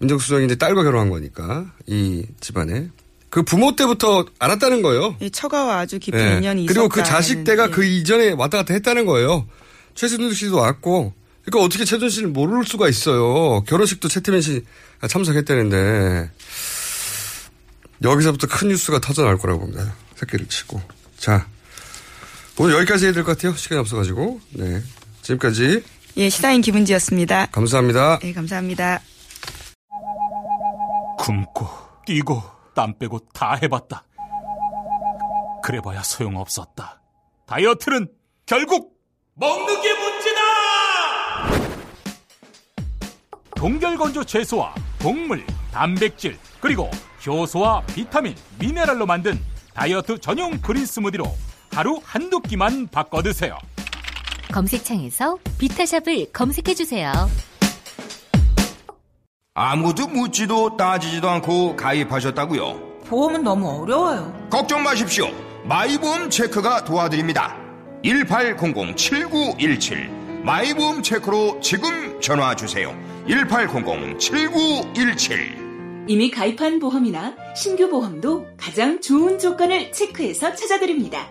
[0.00, 2.88] 민정수석이 이제 딸과 결혼한 거니까 이 집안에
[3.30, 5.16] 그 부모 때부터 알았다는 거예요.
[5.20, 6.36] 이 처가와 아주 깊은 예.
[6.38, 6.80] 인연이 있었다.
[6.80, 9.46] 그리고 그 자식 때가 그 이전에 왔다 갔다 했다는 거예요.
[9.94, 11.12] 최순득 씨도 왔고
[11.44, 13.62] 그러니까 어떻게 최준 씨를 모를 수가 있어요.
[13.64, 16.30] 결혼식도 최태민 씨가 참석했다는데
[18.02, 19.94] 여기서부터 큰 뉴스가 터져 나올 거라고 봅니다.
[20.14, 20.80] 새끼를 치고.
[21.16, 21.46] 자,
[22.58, 23.54] 오늘 여기까지 해야 될 것 같아요.
[23.54, 24.40] 시간이 없어가지고.
[24.54, 24.80] 네.
[25.22, 25.82] 지금까지
[26.16, 27.46] 예, 시사인 김은지였습니다.
[27.46, 28.18] 감사합니다.
[28.20, 29.00] 네, 감사합니다.
[31.18, 31.68] 굶고
[32.06, 32.42] 뛰고
[32.74, 34.04] 땀 빼고 다 해봤다.
[35.62, 37.00] 그래봐야 소용없었다.
[37.46, 38.08] 다이어트는
[38.46, 38.94] 결국
[39.34, 40.42] 먹는 게 문제다!
[43.54, 46.90] 동결건조 채소와 동물, 단백질, 그리고
[47.26, 49.38] 효소와 비타민, 미네랄로 만든
[49.74, 51.24] 다이어트 전용 그린 스무디로
[51.78, 53.56] 하루 한두 끼만 바꿔 드세요.
[54.52, 57.12] 검색창에서 비타샵을 검색해 주세요.
[59.54, 63.04] 아무도 묻지도 따지지도 않고 가입하셨다고요?
[63.06, 64.48] 보험은 너무 어려워요.
[64.50, 65.28] 걱정 마십시오.
[65.66, 67.56] 마이보험 체크가 도와드립니다.
[68.02, 72.92] 1800-7917 마이보험 체크로 지금 전화 주세요.
[73.28, 81.30] 1800-7917 이미 가입한 보험이나 신규 보험도 가장 좋은 조건을 체크해서 찾아드립니다.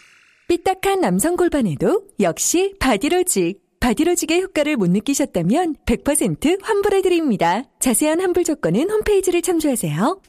[0.51, 3.61] 삐딱한 남성 골반에도 역시 바디로직.
[3.79, 7.63] 바디로직의 효과를 못 느끼셨다면 100% 환불해드립니다.
[7.79, 10.19] 자세한 환불 조건은 홈페이지를 참조하세요.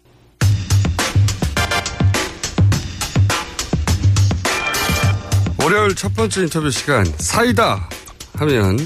[5.60, 7.88] 월요일 첫 번째 인터뷰 시간 사이다
[8.34, 8.78] 하면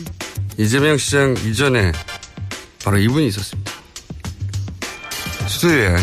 [0.57, 1.93] 이재명 시장 이전에
[2.83, 3.73] 바로 이분이 있었습니다.
[5.49, 5.97] 수도에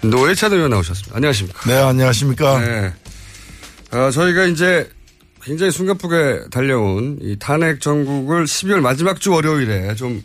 [0.00, 1.14] 노회찬 의원 나오셨습니다.
[1.14, 1.60] 안녕하십니까?
[1.68, 2.58] 네, 안녕하십니까?
[2.60, 2.99] 네.
[3.92, 4.90] 어, 저희가 이제
[5.42, 10.22] 굉장히 숨가쁘게 달려온 이 탄핵 전국을 12월 마지막 주 월요일에 좀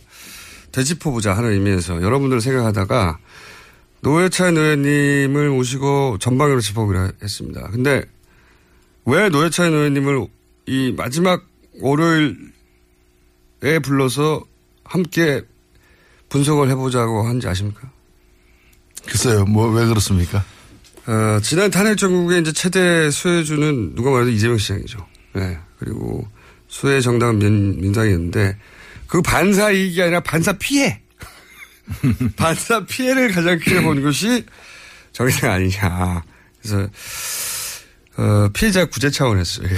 [0.71, 3.17] 되짚어보자 하는 의미에서 여러분들 생각하다가
[4.01, 7.67] 노회찬 의원님을 모시고 전방위로 짚어보기로 했습니다.
[7.71, 8.03] 근데
[9.05, 10.27] 왜 노회찬 의원님을
[10.67, 11.43] 이 마지막
[11.79, 12.35] 월요일에
[13.81, 14.43] 불러서
[14.83, 15.41] 함께
[16.29, 17.89] 분석을 해보자고 한지 아십니까?
[19.07, 20.43] 글쎄요, 뭐, 왜 그렇습니까?
[21.07, 25.05] 어, 지난 탄핵 전국의 이제 최대 수혜주는 누가 말해도 이재명 시장이죠.
[25.33, 25.57] 네.
[25.77, 26.27] 그리고
[26.67, 28.57] 수혜 정당은 민, 민상이었는데
[29.07, 31.01] 그 반사 이익이 아니라 반사 피해.
[32.35, 34.43] 반사 피해를 가장 크게 본 것이
[35.11, 36.23] 정의당 아니냐.
[36.61, 36.89] 그래서
[38.17, 39.61] 어, 피해자 구제 차원에서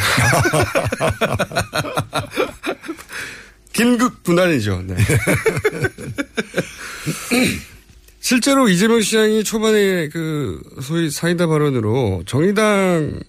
[3.74, 4.84] 긴급 분할이죠.
[4.86, 4.96] 네.
[8.28, 13.22] 실제로 이재명 시장이 초반에 그 소위 사이다 발언으로 정의당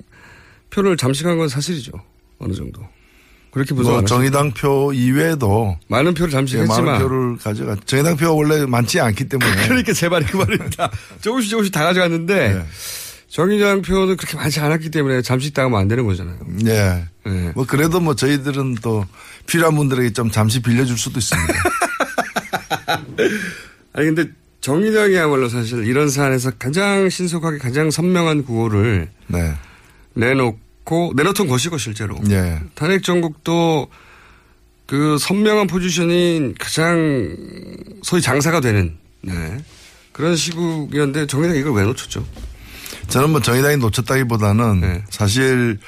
[0.71, 1.93] 표를 잠식한 건 사실이죠.
[2.41, 2.83] 어느 정도.
[3.53, 8.67] 그렇게 뭐 분석 정의당 표 이외에도 많은 표를 잠식했지만 많은 표를 가져가 정의당 표가 원래
[8.67, 10.91] 많지 않기 때문에 그러니까 제 말이 그 말입니다.
[11.23, 12.65] 조금씩 조금씩 다 가져갔는데 네.
[13.29, 16.39] 정의당 표는 그렇게 많지 않았기 때문에 잠식당하면 안 되는 거잖아요.
[16.45, 17.05] 네.
[17.25, 17.53] 네.
[17.55, 19.07] 뭐 그래도 뭐 저희들은 또
[19.47, 21.55] 필요한 분들에게 좀 잠시 빌려줄 수도 있습니다.
[23.95, 24.29] 아니 근데
[24.61, 29.55] 정의당이야말로 사실 이런 사안에서 가장 신속하게 가장 선명한 구호를 네.
[30.14, 32.61] 내놓고 내놓던 것이고 실제로 네.
[32.75, 33.88] 탄핵 전국도
[34.87, 37.37] 그 선명한 포지션인 가장
[38.03, 39.59] 소위 장사가 되는 네.
[40.12, 42.27] 그런 시국이었는데 정의당 이걸 왜 놓쳤죠?
[43.09, 45.05] 저는 뭐 정의당이 놓쳤다기보다는 네.
[45.11, 45.79] 사실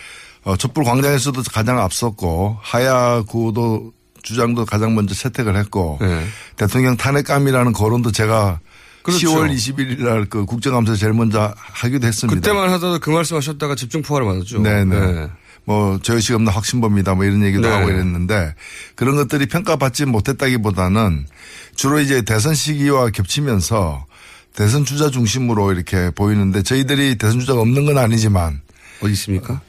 [0.45, 6.27] 어, 촛불 광장에서도 가장 앞섰고 하야 구도 주장도 가장 먼저 채택을 했고 네.
[6.57, 8.61] 대통령 탄핵감이라는 거론도 제가
[9.03, 9.31] 그렇죠.
[9.31, 12.35] 10월 21일 날그 국정감사 제일 먼저 하기도 했습니다.
[12.35, 14.61] 그때만 하더라도 그 말씀하셨다가 집중 포화를 맞았죠.
[14.61, 15.13] 네네.
[15.13, 15.29] 네.
[15.65, 17.69] 뭐 저의식 없는 확신범이다 뭐 이런 얘기도 네.
[17.69, 18.55] 하고 이랬는데
[18.95, 21.27] 그런 것들이 평가받지 못했다기보다는
[21.75, 24.07] 주로 이제 대선 시기와 겹치면서
[24.55, 28.61] 대선 주자 중심으로 이렇게 보이는데 저희들이 대선 주자가 없는 건 아니지만
[29.01, 29.61] 어디 있습니까?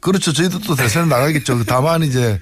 [0.00, 0.32] 그렇죠.
[0.32, 1.64] 저희도 또 대선에 나가겠죠.
[1.64, 2.40] 다만 이제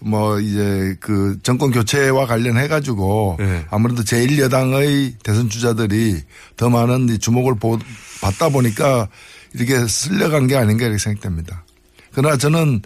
[0.00, 3.64] 뭐 이제 그 정권 교체와 관련해 가지고 네.
[3.70, 6.22] 아무래도 제1여당의 대선 주자들이
[6.56, 7.78] 더 많은 이 주목을 보-
[8.20, 9.08] 받다 보니까
[9.54, 11.64] 이렇게 쓸려간 게 아닌가 이렇게 생각됩니다.
[12.12, 12.82] 그러나 저는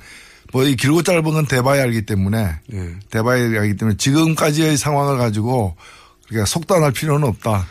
[0.52, 2.94] 뭐 이 길고 짧은 건 대봐야 알기 때문에 네.
[3.10, 5.76] 대봐야 알기 때문에 지금까지의 상황을 가지고
[6.28, 7.66] 그렇게 속단할 필요는 없다.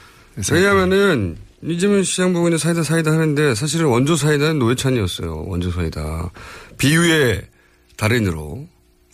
[0.51, 5.43] 왜냐하면은 이재명 시장 보고 있는 사이다 사이다 하는데 사실은 원조 사이다는 노회찬이었어요.
[5.47, 6.31] 원조 사이다.
[6.79, 7.43] 비유의
[7.97, 8.67] 달인으로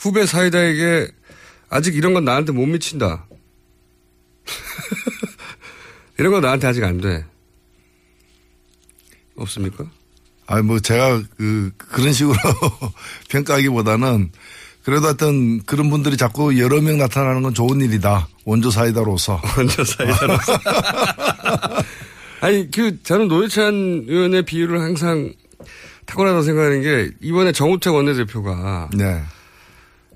[0.08, 1.10] 후배 사이다에게
[1.70, 3.26] 아직 이런 건 나한테 못 미친다.
[6.18, 7.26] 이런 건 나한테 아직 안 돼.
[9.36, 9.86] 없습니까?
[10.48, 12.38] 아니 뭐 제가 그 그런 식으로
[13.30, 14.32] 평가하기보다는
[14.84, 18.30] 그래도 하여튼 그런 분들이 자꾸 여러 명 나타나는 건 좋은 일이다.
[18.46, 19.42] 원조 사이다로서.
[19.58, 20.54] 원조 사이다로서.
[22.40, 25.34] 아니 그 저는 노회찬 의원의 비유를 항상
[26.06, 29.22] 탁월하다고 생각하는 게 이번에 정우택 원내대표가 네.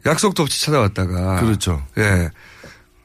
[0.06, 1.86] 약속도 없이 찾아왔다가 그렇죠.
[1.98, 2.30] 예.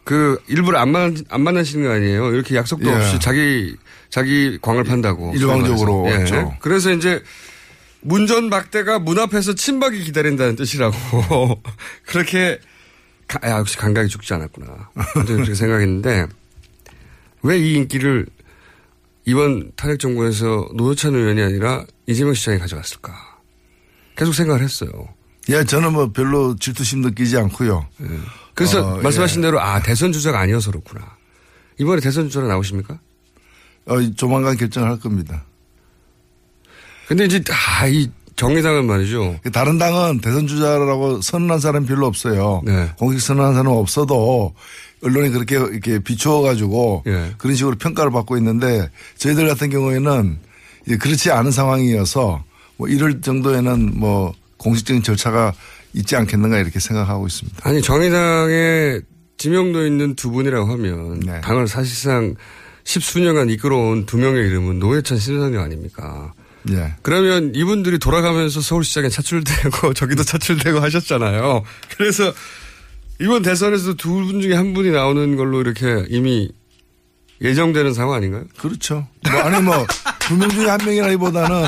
[0.05, 2.33] 그 일부러 안 만, 안 만나시는 거 아니에요.
[2.33, 2.95] 이렇게 약속도 예.
[2.95, 3.77] 없이 자기
[4.09, 5.33] 자기 광을 판다고.
[5.35, 6.03] 일방적으로.
[6.03, 6.57] 왔죠.
[6.61, 7.23] 그래서 이제
[8.03, 10.97] 문전 막대가 문 앞에서 친박이 기다린다는 뜻이라고
[12.07, 12.61] 그렇게
[13.27, 14.91] 가- 야, 역시 감각이 죽지 않았구나.
[15.27, 16.27] 그렇게 생각했는데
[17.43, 18.27] 왜 이 인기를
[19.25, 23.13] 이번 탄핵 정부에서 노회찬 의원이 아니라 이재명 시장이 가져갔을까?
[24.17, 24.91] 계속 생각을 했어요.
[25.49, 27.87] 예, 저는 뭐 별로 질투심 느끼지 않고요.
[28.55, 29.47] 그래서 어, 말씀하신 예.
[29.47, 31.17] 대로 아 대선 주자가 아니어서 그렇구나.
[31.79, 32.99] 이번에 대선 주자로 나오십니까?
[33.87, 35.45] 어, 조만간 결정을 할 겁니다.
[37.07, 37.41] 근데 이제
[37.79, 39.41] 아, 이 정의당은 말이죠.
[39.53, 42.63] 다른 당은 대선 주자라고 선언한 사람 별로 없어요.
[42.65, 42.91] 네.
[42.99, 44.55] 공식 선언한 사람 은 없어도
[45.03, 47.35] 언론이 그렇게 이렇게 비추어 가지고 예.
[47.39, 50.39] 그런 식으로 평가를 받고 있는데 저희들 같은 경우에는
[50.99, 52.45] 그렇지 않은 상황이어서
[52.77, 55.53] 뭐 이럴 정도에는 뭐 공식적인 절차가
[55.95, 57.69] 있지 않겠는가 이렇게 생각하고 있습니다.
[57.69, 59.01] 아니 정의당에
[59.39, 61.41] 지명도 있는 두 분이라고 하면 네.
[61.43, 62.35] 당을 사실상
[62.85, 66.33] 십수년간 이끌어온 두 명의 이름은 노회찬 신선영 아닙니까?
[66.71, 66.95] 예.
[67.03, 71.63] 그러면 이분들이 돌아가면서 서울시장에 차출되고 저기도 차출되고 하셨잖아요.
[71.97, 72.33] 그래서
[73.21, 76.51] 이번 대선에서 두 분 중에 한 분이 나오는 걸로 이렇게 이미
[77.41, 78.45] 예정되는 상황 아닌가요?
[78.59, 79.07] 그렇죠.
[79.31, 79.87] 뭐, 아니 뭐
[80.29, 81.67] 두 명 중에 한 명이라기보다는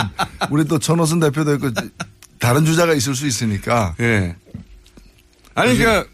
[0.51, 1.71] 우리 또 전호선 대표도 있고
[2.39, 3.95] 다른 주자가 있을 수 있으니까.
[4.01, 4.35] 예.
[5.55, 6.09] 아니, 그러니까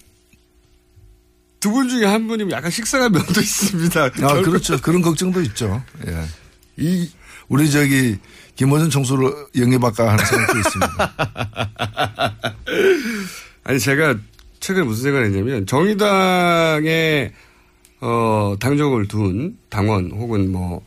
[1.61, 4.05] 두 분 중에 한 분이 약간 식상한 면도 있습니다.
[4.05, 4.09] 아,
[4.43, 4.81] 그렇죠.
[4.81, 5.83] 그런 걱정도 있죠.
[6.07, 6.13] 예.
[6.13, 6.25] 예.
[6.77, 7.11] 이,
[7.49, 8.19] 우리 저기,
[8.57, 11.15] 김호준 총수를 영입할까 하는 생각도 있습니다.
[13.65, 14.17] 아니, 제가
[14.61, 17.33] 최근에 무슨 생각을 했냐면 정의당에
[18.01, 20.85] 어, 당적을 둔 당원 혹은 뭐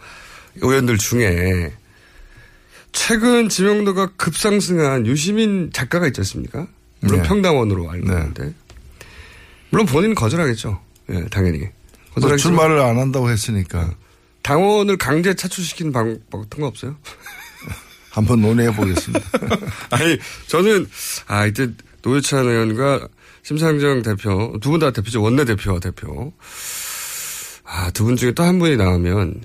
[0.58, 1.74] 의원들 중에
[3.08, 6.68] 최근 지명도가 급상승한 유시민 작가가 있지 않습니까?
[7.00, 7.28] 물론 네.
[7.28, 8.14] 평당원으로 알고 네.
[8.18, 8.54] 있는데.
[9.70, 10.82] 물론 본인은 거절하겠죠.
[11.12, 11.60] 예, 당연히.
[11.60, 11.70] 뭐
[12.16, 13.82] 거절하겠 출마를 안 한다고 했으니까.
[13.82, 13.92] 어.
[14.42, 16.96] 당원을 강제 차출시킨 방법 같은 거 없어요?
[18.10, 19.24] 한번 논의해 보겠습니다.
[19.92, 20.88] 아니, 저는,
[21.28, 21.70] 아, 이때
[22.02, 23.08] 노유찬 의원과
[23.44, 25.22] 심상정 대표, 두 분 다 대표죠.
[25.22, 26.34] 원내대표와 대표.
[27.64, 29.44] 아, 두 분 중에 또 한 분이 나오면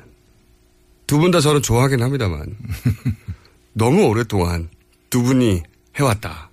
[1.07, 2.47] 두 분 다 저는 좋아하긴 합니다만.
[3.73, 4.69] 너무 오랫동안
[5.11, 5.63] 두 분이
[5.97, 6.51] 해왔다.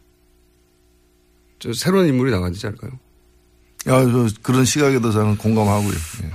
[1.60, 2.92] 저 새로운 인물이 나가지 않을까요?
[3.88, 4.06] 야,
[4.42, 5.94] 그런 시각에도 저는 공감하고요.
[6.24, 6.32] 예.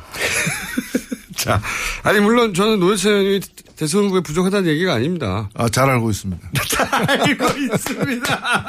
[1.37, 1.61] 자,
[2.03, 3.41] 아니 물론 저는 노회찬 의원이
[3.77, 5.51] 대선 후보에 부족하다는 얘기가 아닙니다.
[5.55, 6.51] 아, 잘 알고 있습니다.
[6.69, 8.67] 잘 알고 있습니다.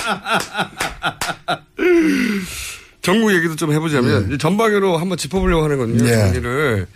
[3.02, 4.38] 전국 얘기도 좀 해보자면 예.
[4.38, 6.28] 전방위로 한번 짚어보려고 하는 건데 예.
[6.28, 6.88] 얘기를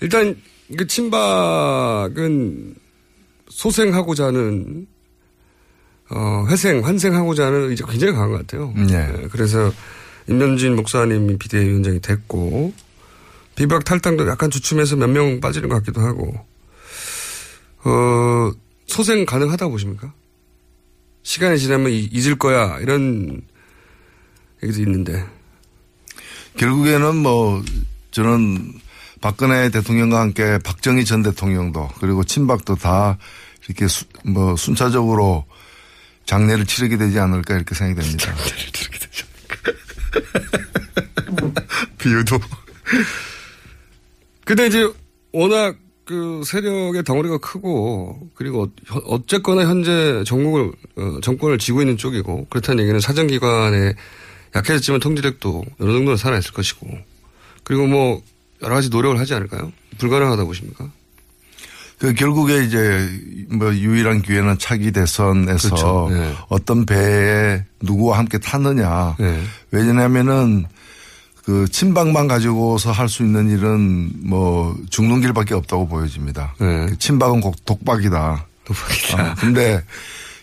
[0.00, 0.36] 일단
[0.76, 2.74] 그 친박은
[3.54, 4.86] 소생하고자 하는
[6.10, 8.72] 어, 회생, 환생하고자 하는 의지가 굉장히 강한 것 같아요.
[8.76, 9.28] 네.
[9.30, 9.72] 그래서
[10.28, 12.72] 임명진 목사님이 비대위원장이 됐고
[13.54, 16.34] 비박 탈당도 약간 주춤해서 몇 명 빠지는 것 같기도 하고
[17.84, 18.50] 어,
[18.86, 20.12] 소생 가능하다고 보십니까?
[21.22, 23.40] 시간이 지나면 잊을 거야 이런
[24.62, 25.24] 얘기도 있는데
[26.58, 27.62] 결국에는 뭐
[28.10, 28.74] 저는
[29.24, 33.16] 박근혜 대통령과 함께 박정희 전 대통령도 그리고 친박도 다
[33.66, 35.46] 이렇게 수, 뭐 순차적으로
[36.26, 38.26] 장례를 치르게 되지 않을까 이렇게 생각이 됩니다.
[38.26, 39.24] 장례를 치르게 되지
[41.32, 41.62] 않을까.
[41.96, 42.38] 비유도.
[44.44, 44.92] 근데 이제
[45.32, 52.48] 워낙 그 세력의 덩어리가 크고 그리고 어, 어쨌거나 현재 전국을 어, 정권을 지고 있는 쪽이고
[52.50, 53.94] 그렇다는 얘기는 사정기관에
[54.54, 56.86] 약해졌지만 통제력도 어느 정도는 살아있을 것이고
[57.62, 58.22] 그리고 뭐
[58.62, 59.72] 여러 가지 노력을 하지 않을까요?
[59.98, 60.88] 불가능하다고 보십니까?
[61.98, 63.08] 그 결국에 이제
[63.50, 66.08] 뭐 유일한 기회는 차기 대선에서 그렇죠.
[66.10, 66.34] 네.
[66.48, 69.16] 어떤 배에 누구와 함께 탔느냐.
[69.18, 69.42] 네.
[69.70, 70.66] 왜냐하면은
[71.44, 76.54] 그 친박만 가지고서 할 수 있는 일은 뭐 죽는 길밖에 없다고 보여집니다.
[76.58, 76.86] 네.
[76.86, 78.46] 그 친박은 꼭 독박이다.
[78.64, 79.22] 독박이다.
[79.22, 79.82] 아, 근데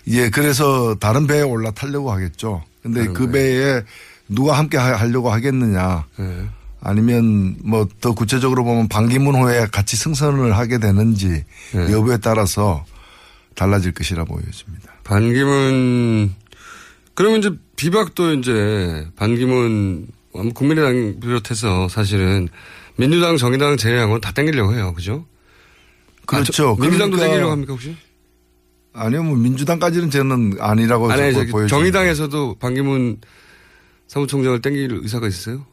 [0.07, 2.63] 예, 그래서 다른 배에 올라타려고 하겠죠.
[2.81, 3.81] 근데 그 배에
[4.29, 6.05] 누가 함께 하려고 하겠느냐.
[6.17, 6.45] 네.
[6.81, 11.91] 아니면 뭐 더 구체적으로 보면 반기문 후에 같이 승선을 하게 되는지 네.
[11.91, 12.83] 여부에 따라서
[13.55, 14.91] 달라질 것이라 보여집니다.
[15.03, 16.33] 반기문
[17.13, 20.07] 그러면 이제 비박도 이제 반기문
[20.55, 22.47] 국민의당 비롯해서 사실은
[22.95, 24.93] 민주당 정의당 제외하고는 다 땡기려고 해요.
[24.95, 25.25] 그죠?
[26.27, 26.75] 아, 그렇죠.
[26.79, 27.95] 아, 민주당도 그러니까 땡기려고 합니까 혹시?
[28.93, 29.23] 아니요.
[29.23, 31.67] 뭐 민주당까지는 저는 아니라고 아니, 보여요.
[31.67, 33.19] 정의당에서도 반기문
[34.07, 35.65] 사무총장을 땡길 의사가 있어요?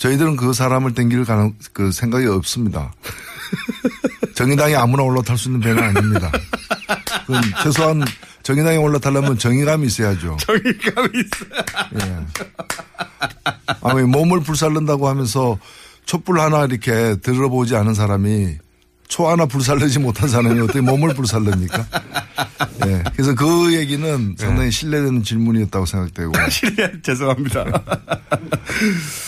[0.00, 2.92] 저희들은 그 사람을 땡길 가능, 그 생각이 없습니다.
[4.34, 6.32] 정의당이 아무나 올라탈 수 있는 배는 아닙니다.
[7.26, 8.02] 그건 최소한
[8.42, 10.38] 정의당에 올라타려면 정의감이 있어야죠.
[10.40, 12.06] 정의감이 있어.
[12.06, 12.26] 예.
[13.82, 15.58] 아니, 몸을 불살른다고 하면서
[16.06, 18.56] 촛불 하나 이렇게 들어보지 않은 사람이
[19.06, 21.86] 초 하나 불살르지 못한 사람이 어떻게 몸을 불살릅니까?
[22.86, 23.02] 예.
[23.12, 24.42] 그래서 그 얘기는 예.
[24.42, 26.32] 상당히 신뢰되는 질문이었다고 생각되고.
[26.48, 27.66] 신뢰, 죄송합니다.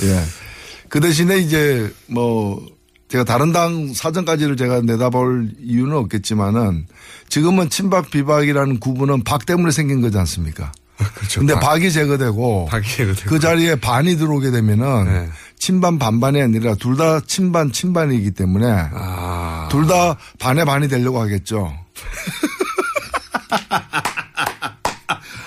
[0.04, 0.41] 예.
[0.92, 2.62] 그 대신에 이제 뭐
[3.08, 6.86] 제가 다른 당 사정까지를 제가 내다볼 이유는 없겠지만은
[7.30, 10.70] 지금은 친박 비박이라는 구분은 박 때문에 생긴 거지 않습니까?
[10.98, 11.40] 아, 그렇죠.
[11.40, 11.82] 근데 박.
[11.82, 15.30] 이 제거되고, 박이 그 자리에 반이 들어오게 되면은 네.
[15.58, 19.68] 친반 반반이 아니라 둘 다 친반 친반이기 때문에 아.
[19.70, 21.72] 둘다 반에 반이 되려고 하겠죠.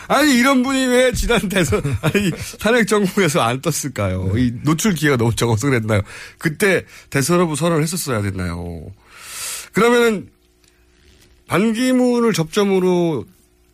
[0.08, 4.32] 아니 이런 분이 왜 지난 대선 아니 탄핵 정국에서 안 떴을까요?
[4.34, 4.42] 네.
[4.42, 6.02] 이 노출 기회가 너무 적어서 그랬나요?
[6.38, 8.86] 그때 대선 후보 선언을 했었어야 됐나요?
[9.74, 10.30] 그러면은
[11.48, 13.26] 반기문을 접점으로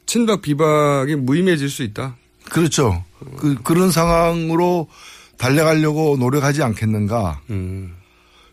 [0.05, 2.17] 친박 비박이 무의미해질 수 있다.
[2.49, 3.03] 그렇죠.
[3.37, 4.87] 그, 그런 상황으로
[5.37, 7.41] 달려가려고 노력하지 않겠는가.
[7.49, 7.95] 음.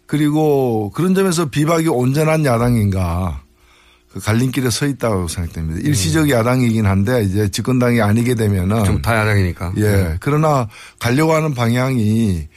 [0.07, 3.43] 그리고 그런 점에서 비박이 온전한 야당인가.
[4.23, 5.81] 갈림길에 서 있다고 생각됩니다.
[5.87, 9.73] 일시적 야당이긴 한데 이제 집권당이 아니게 되면은 좀다 야당이니까.
[9.77, 9.81] 예.
[9.83, 10.17] 네.
[10.21, 12.49] 그러나 가려고 하는 방향이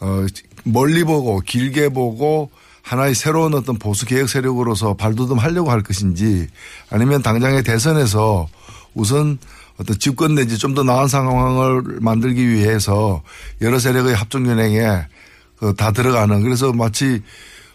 [0.00, 0.26] 어
[0.64, 2.50] 멀리 보고 길게 보고
[2.82, 6.48] 하나의 새로운 어떤 보수 개혁 세력으로서 발돋움 하려고 할 것인지
[6.90, 8.48] 아니면 당장의 대선에서
[8.94, 9.38] 우선
[9.78, 13.22] 어떤 집권 내지 좀 더 나은 상황을 만들기 위해서
[13.62, 15.06] 여러 세력의 합종 연행에
[15.58, 17.22] 그다 들어가는 그래서 마치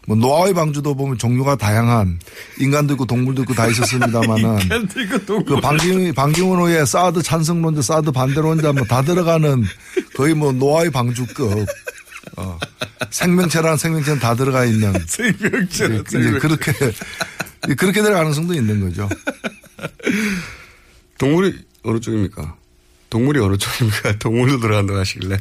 [0.08, 2.20] 뭐 노아의 방주도 보면 종류가 다양한
[2.60, 5.46] 인간도 있고 동물도 있고 다 있었습니다만은 인간도 있고 동물.
[5.46, 9.64] 그 방기훈 방기훈호의 사드 찬성론자 사드 반대론자 뭐 다 들어가는
[10.16, 11.66] 거의 뭐 노아의 방주급
[12.38, 12.60] 어.
[13.10, 16.72] 생명체랑 생명체는 다 들어가 있는 생명체랑 이제, 이제 그렇게
[17.78, 19.10] 그렇게 될 가능성도 있는 거죠.
[21.18, 21.54] 동물이
[21.84, 22.56] 어느 쪽입니까?
[23.10, 24.20] 동물이 어느 쪽입니까?
[24.20, 25.38] 동물도 들어간다고 하시길래.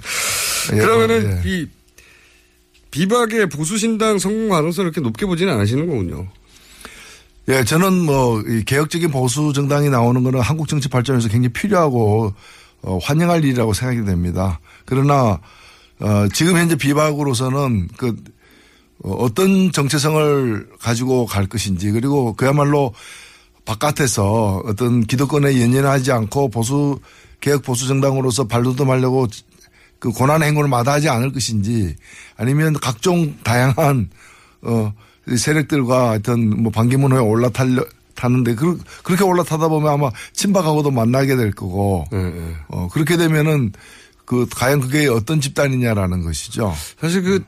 [0.73, 1.51] 예, 그러면은 예.
[1.51, 1.69] 이
[2.95, 6.29] 비박의 보수신당 성공 가능성을 이렇게 높게 보지는 않으시는 거군요.
[7.49, 12.33] 예, 저는 뭐, 이 개혁적인 보수 정당이 나오는 거는 한국 정치 발전에서 굉장히 필요하고,
[12.83, 14.61] 어, 환영할 일이라고 생각이 됩니다.
[14.85, 15.41] 그러나,
[15.99, 18.15] 어, 지금 현재 비박으로서는 그,
[19.03, 22.95] 어, 어떤 정체성을 가지고 갈 것인지, 그리고 그야말로
[23.65, 27.01] 바깥에서 어떤 기득권에 연연하지 않고 보수,
[27.41, 29.27] 개혁 보수 정당으로서 발돋움하려고
[29.99, 31.97] 그 고난 행군을 마다하지 않을 것인지
[32.37, 34.11] 아니면 각종 다양한
[34.63, 34.93] 어
[35.35, 37.85] 세력들과 하여튼 뭐 반기문 호에 올라타려
[38.15, 42.07] 타는데 그, 그렇게 올라타다 보면 아마 친박하고도 만나게 될 거고
[42.69, 43.73] 어 그렇게 되면은
[44.25, 46.75] 그 과연 그게 어떤 집단이냐라는 것이죠.
[47.01, 47.45] 사실 그,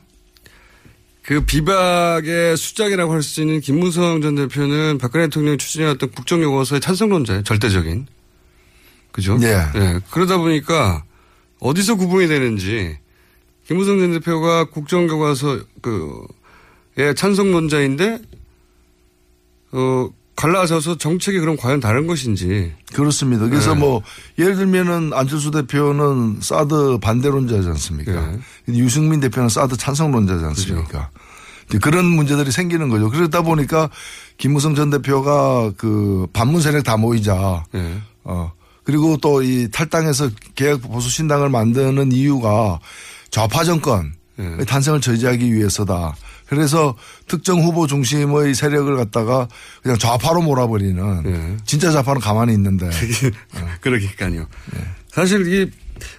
[1.22, 7.42] 그 비박의 수장이라고 할 수 있는 김무성 전 대표는 박근혜 대통령이 추진해왔던 국정요구서의 찬성론자예요.
[7.42, 8.07] 절대적인.
[9.11, 9.38] 그죠?
[9.40, 9.62] 예.
[9.74, 10.01] 예.
[10.11, 11.05] 그러다 보니까
[11.61, 12.99] 어디서 구분이 되는지
[13.67, 16.25] 김무성 전 대표가 국정교과서 그,
[16.99, 18.21] 예, 찬성론자인데,
[19.73, 22.73] 어, 갈라져서 정책이 그럼 과연 다른 것인지.
[22.93, 23.49] 그렇습니다.
[23.49, 23.81] 그래서 네.
[23.81, 24.03] 뭐
[24.39, 28.13] 예를 들면은 안철수 대표는 사드 반대론자지 않습니까?
[28.13, 28.39] 네.
[28.69, 31.11] 유승민 대표는 사드 찬성론자지 않습니까?
[31.69, 33.11] 이제 그런 문제들이 생기는 거죠.
[33.11, 33.89] 그러다 보니까
[34.37, 37.65] 김무성 전 대표가 그 반문 세력 다 모이자.
[37.73, 38.01] 네.
[38.23, 38.53] 어.
[38.87, 42.78] 그리고 또 이 탈당해서 개혁 보수 신당을 만드는 이유가
[43.30, 44.64] 좌파 정권 네.
[44.64, 46.14] 탄생을 저지하기 위해서다.
[46.47, 46.95] 그래서
[47.26, 49.49] 특정 후보 중심의 세력을 갖다가
[49.82, 51.57] 그냥 좌파로 몰아버리는 네.
[51.66, 52.89] 진짜 좌파는 가만히 있는데.
[53.80, 54.47] 그러니까요.
[55.12, 55.70] 사실 이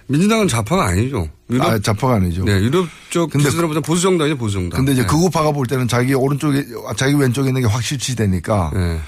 [0.08, 1.28] 민주당은 좌파가 아니죠.
[1.50, 2.44] 유럽, 아, 좌파가 아니죠.
[2.44, 4.78] 네, 유럽 쪽 근데 기준으로 보자면 보수 정당이죠, 보수 정당.
[4.78, 5.06] 근데 이제 네.
[5.06, 6.66] 극우파가 볼 때는 자기 오른쪽에
[6.96, 9.00] 자기 왼쪽에 있는 게 확실시 되니까 네.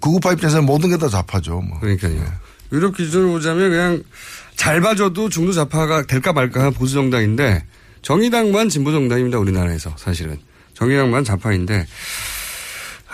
[0.00, 1.60] 극우파 입장에서는 모든 게 다 좌파죠.
[1.60, 1.78] 뭐.
[1.80, 2.24] 그러니까요.
[2.72, 4.02] 유럽 기준으로 보자면 그냥
[4.56, 7.64] 잘 봐줘도 중도 좌파가 될까 말까 한 보수 정당인데
[8.02, 9.38] 정의당만 진보 정당입니다.
[9.38, 10.38] 우리나라에서 사실은
[10.74, 11.86] 정의당만 좌파인데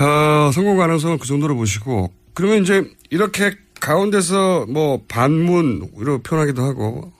[0.01, 7.13] 어, 성공 가능성을 그 정도로 보시고 그러면 이제 이렇게 가운데서 뭐 반문으로 표현하기도 하고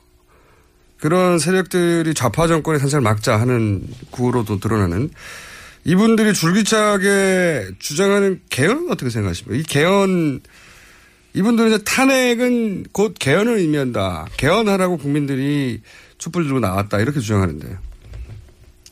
[0.99, 5.11] 그런 세력들이 좌파 정권의 탄생을 막자 하는 구호로도 드러나는
[5.85, 9.59] 이분들이 줄기차게 주장하는 개헌은 어떻게 생각하십니까?
[9.59, 10.41] 이 개헌
[11.35, 14.27] 이분들은 이제 탄핵은 곧 개헌을 의미한다.
[14.37, 15.83] 개헌하라고 국민들이
[16.19, 17.01] 촛불 들고 나왔다.
[17.01, 17.77] 이렇게 주장하는데.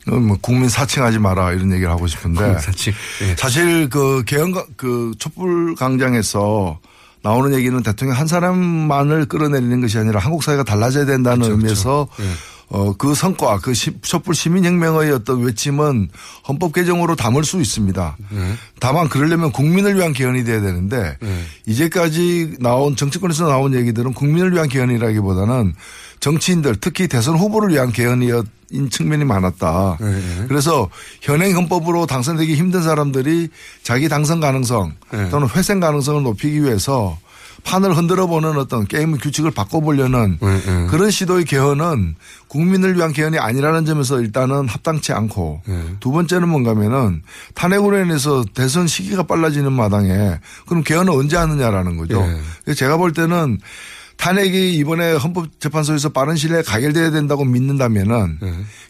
[0.09, 2.93] 어, 뭐 국민 사칭하지 마라 이런 얘기를 하고 싶은데 사칭.
[3.23, 3.37] 예.
[3.37, 6.81] 사실 그 개헌 그 촛불 강장에서
[7.23, 12.33] 나오는 얘기는 대통령 한 사람만을 끌어내리는 것이 아니라 한국 사회가 달라져야 된다는 그렇죠, 의미에서 그렇죠.
[12.33, 12.37] 예.
[12.75, 16.09] 어, 그 성과, 그 시- 촛불 시민혁명의 어떤 외침은
[16.49, 18.17] 헌법 개정으로 담을 수 있습니다.
[18.31, 18.55] 네.
[18.81, 21.43] 다만 그러려면 국민을 위한 개헌이 돼야 되는데 네.
[21.67, 25.75] 이제까지 나온 정치권에서 나온 얘기들은 국민을 위한 개헌이라기보다는
[26.21, 29.99] 정치인들 특히 대선 후보를 위한 개헌이인 측면이 많았다.
[30.01, 30.45] 네.
[30.49, 30.89] 그래서
[31.21, 33.49] 현행 헌법으로 당선되기 힘든 사람들이
[33.83, 35.29] 자기 당선 가능성 네.
[35.29, 37.19] 또는 회생 가능성을 높이기 위해서
[37.65, 42.17] 판을 흔들어 보는 어떤 게임 규칙을 바꿔보려는 네, 그런 시도의 개헌은
[42.49, 45.83] 국민을 위한 개헌이 아니라는 점에서 일단은 합당치 않고 네.
[46.01, 47.23] 두 번째는 뭔가면은
[47.55, 52.27] 탄핵으로 인해서 대선 시기가 빨라지는 마당에 그럼 개헌은 언제 하느냐라는 거죠.
[52.67, 52.75] 네.
[52.75, 53.59] 제가 볼 때는
[54.19, 58.39] 탄핵이 이번에 헌법재판소에서 빠른 시일에 가결돼야 된다고 믿는다면은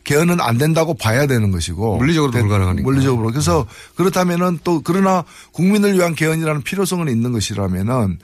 [0.05, 1.99] 개헌은 안 된다고 봐야 되는 것이고 네.
[1.99, 2.83] 물리적으로도 대- 불가능하니까.
[2.83, 3.67] 물리적으로 그래서
[3.97, 8.19] 그렇다면은 또 그러나 국민을 위한 개헌이라는 필요성은 있는 것이라면은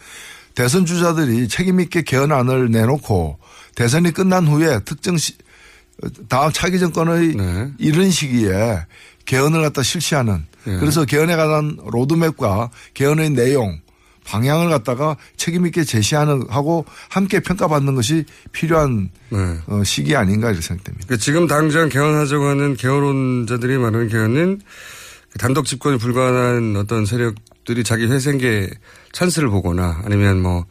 [0.59, 3.39] 대선 주자들이 책임 있게 개헌안을 내놓고
[3.77, 5.35] 대선이 끝난 후에 특정 시
[6.29, 7.71] 다음 차기 정권의 네.
[7.79, 8.85] 이른 시기에
[9.25, 10.79] 개헌을 갖다 실시하는 네.
[10.81, 13.81] 그래서 개헌에 관한 로드맵과 개헌의 내용
[14.25, 19.39] 방향을 갖다가 책임 있게 제시하는 하고 함께 평가받는 것이 필요한 네.
[19.69, 21.07] 어, 시기 아닌가 이렇게 생각됩니다.
[21.07, 24.61] 그러니까 지금 당장 개헌하자고 하는 개헌론자들이 말하는 개헌은
[25.31, 27.37] 그 단독 집권이 불가능한 어떤 세력
[27.69, 28.71] 기업들이 자기 회생계
[29.13, 30.65] 찬스를 보거나 아니면 뭐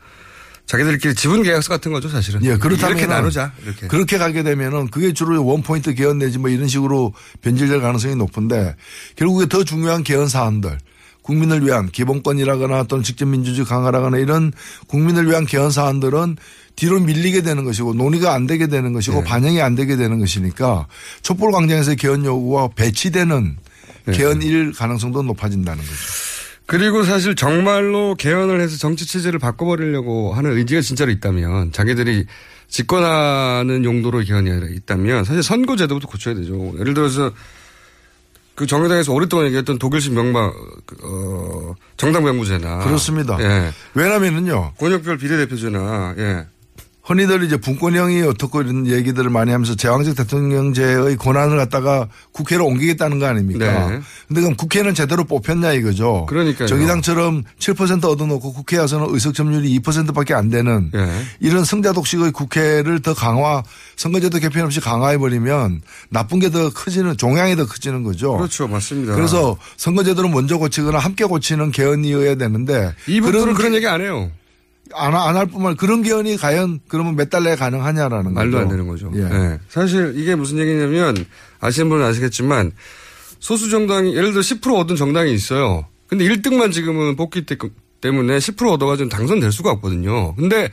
[0.66, 2.44] 자기들끼리 지분 계약서 같은 거죠 사실은.
[2.44, 3.54] 예, 그렇다면 이렇게 나누자.
[3.64, 3.88] 이렇게.
[3.88, 8.76] 그렇게 가게 되면은 그게 주로 원 포인트 개헌 내지 뭐 이런 식으로 변질될 가능성이 높은데
[9.16, 10.78] 결국에 더 중요한 개헌 사안들
[11.22, 14.52] 국민을 위한 기본권이라거나 또는 직접 민주주의 강화라거나 이런
[14.88, 16.38] 국민을 위한 개헌 사안들은
[16.76, 19.24] 뒤로 밀리게 되는 것이고 논의가 안 되게 되는 것이고 네.
[19.24, 20.88] 반영이 안 되게 되는 것이니까
[21.22, 23.58] 촛불 광장에서 개헌 요구와 배치되는
[24.06, 24.14] 네.
[24.14, 26.37] 개헌일 가능성도 높아진다는 거죠.
[26.68, 32.26] 그리고 사실 정말로 개헌을 해서 정치 체제를 바꿔버리려고 하는 의지가 진짜로 있다면 자기들이
[32.68, 36.74] 집권하는 용도로 개헌이 있다면 사실 선거제도부터 고쳐야 되죠.
[36.80, 37.32] 예를 들어서
[38.54, 40.52] 그 정의당에서 오랫동안 얘기했던 독일식 명마
[41.04, 43.38] 어, 정당 명부제나 그렇습니다.
[43.40, 43.72] 예.
[43.94, 44.74] 왜냐면은요.
[44.78, 46.48] 권역별 비례대표제나 예.
[47.08, 53.28] 흔히들 이제 분권형이 어떻고 이런 얘기들을 많이 하면서 제왕적 대통령제의 권한을 갖다가 국회로 옮기겠다는 거
[53.28, 53.88] 아닙니까?
[53.90, 54.02] 네.
[54.28, 56.26] 근데 그럼 국회는 제대로 뽑혔냐 이거죠.
[56.28, 56.68] 그러니까요.
[56.68, 61.08] 정의당처럼 7% 얻어놓고 국회 와서는 의석 점유율이 2%밖에 안 되는 예.
[61.40, 63.64] 이런 승자 독식의 국회를 더 강화
[63.96, 68.36] 선거제도 개편 없이 강화해 버리면 나쁜 게 더 커지는 종양이 더 커지는 거죠.
[68.38, 68.68] 그렇죠.
[68.70, 69.16] 맞습니다.
[69.16, 74.32] 그래서 선거제도를 먼저 고치거나 함께 고치는 개헌이어야 되는데 이분들은 그런 얘기 안 해요.
[74.94, 78.64] 안할 안 뿐만 그런 개헌이 과연 그러면 몇 달 내에 가능하냐라는 말도 거죠.
[78.64, 79.12] 안 되는 거죠.
[79.16, 79.22] 예.
[79.22, 79.60] 예.
[79.70, 81.16] 사실 이게 무슨 얘기냐면
[81.60, 82.72] 아시는 분은 아시겠지만
[83.40, 85.86] 소수 정당이 예를 들어 10% 얻은 정당이 있어요.
[86.08, 87.16] 근데 1등만 지금은
[87.46, 87.58] 때-
[88.02, 90.36] 때문에 10% 얻어가지고 당선될 수가 없거든요.
[90.36, 90.70] 근데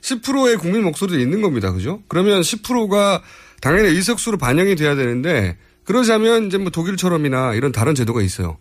[0.00, 1.72] 10%의 국민 목소리도 있는 겁니다.
[1.72, 2.02] 그죠?
[2.08, 3.22] 그러면 10%가
[3.60, 8.58] 당연히 의석수로 반영이 돼야 되는데 그러자면 이제 뭐 독일처럼이나 이런 다른 제도가 있어요.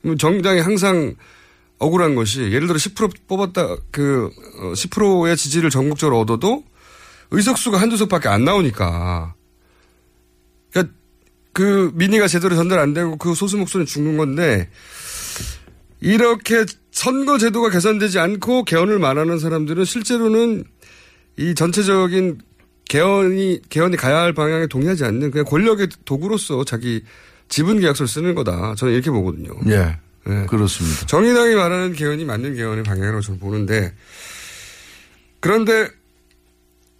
[0.00, 1.14] 그럼 정당이 항상
[1.82, 4.30] 억울한 것이 예를 들어 10% 뽑았다 그
[4.74, 6.64] 10%의 지지를 전국적으로 얻어도
[7.30, 9.34] 의석수가 한두 석밖에 안 나오니까
[10.70, 10.94] 그러니까
[11.52, 14.70] 그 민의가 제대로 전달 안 되고 그 소수 목소리는 죽는 건데
[16.00, 20.64] 이렇게 선거 제도가 개선되지 않고 개헌을 말하는 사람들은 실제로는
[21.38, 22.40] 이 전체적인
[22.84, 27.02] 개헌이 개헌이 가야 할 방향에 동의하지 않는 그냥 권력의 도구로서 자기
[27.48, 28.74] 지분 계약서를 쓰는 거다.
[28.76, 29.50] 저는 이렇게 보거든요.
[29.68, 29.98] 예.
[30.24, 30.46] 네.
[30.46, 31.06] 그렇습니다.
[31.06, 33.92] 정의당이 말하는 개헌이 맞는 개헌의 방향이라고 저는 보는데
[35.40, 35.88] 그런데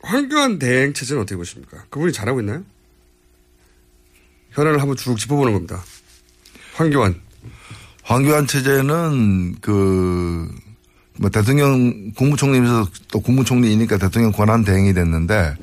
[0.02, 1.84] 황교안 대행 체제는 어떻게 보십니까?
[1.90, 2.64] 그분이 잘하고 있나요?
[4.50, 5.82] 현안을 한번 쭉 짚어보는 겁니다.
[6.74, 7.20] 황교안.
[8.02, 10.50] 황교안 체제는 그,
[11.18, 15.54] 뭐 대통령 국무총리면서 또 국무총리이니까 대통령 권한 대행이 됐는데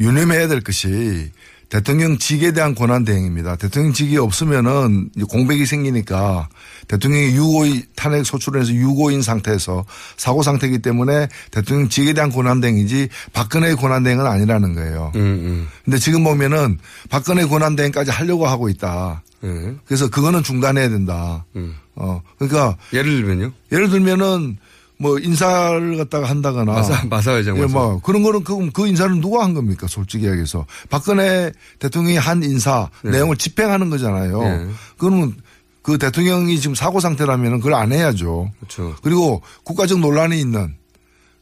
[0.00, 1.30] 유념해야 될 것이
[1.72, 3.56] 대통령 직에 대한 권한 대행입니다.
[3.56, 6.50] 대통령 직이 없으면은 이제 공백이 생기니까
[6.86, 9.86] 대통령이 유고의 탄핵 소출해서 유고인 상태에서
[10.18, 15.12] 사고 상태이기 때문에 대통령 직에 대한 권한 대행이지 박근혜의 권한 대행은 아니라는 거예요.
[15.14, 19.22] 음, 근데 지금 보면은 박근혜 권한 대행까지 하려고 하고 있다.
[19.40, 19.74] 네.
[19.86, 21.46] 그래서 그거는 중단해야 된다.
[21.56, 21.74] 음.
[21.94, 22.76] 어, 그러니까.
[22.92, 23.50] 예를 들면요?
[23.72, 24.58] 예를 들면은
[25.02, 26.72] 뭐 인사를 갖다가 한다거나.
[26.74, 27.66] 마사- 마사 회장 예.
[27.66, 29.88] 뭐 그런 거는 그, 그 인사는 누가 한 겁니까?
[29.88, 30.64] 솔직히 얘기해서.
[30.88, 33.10] 박근혜 대통령이 한 인사 네.
[33.10, 34.40] 내용을 집행하는 거잖아요.
[34.42, 34.68] 네.
[34.98, 35.34] 그러면
[35.82, 38.52] 그 대통령이 지금 사고 상태라면 그걸 안 해야죠.
[38.60, 38.94] 그렇죠.
[39.02, 40.76] 그리고 국가적 논란이 있는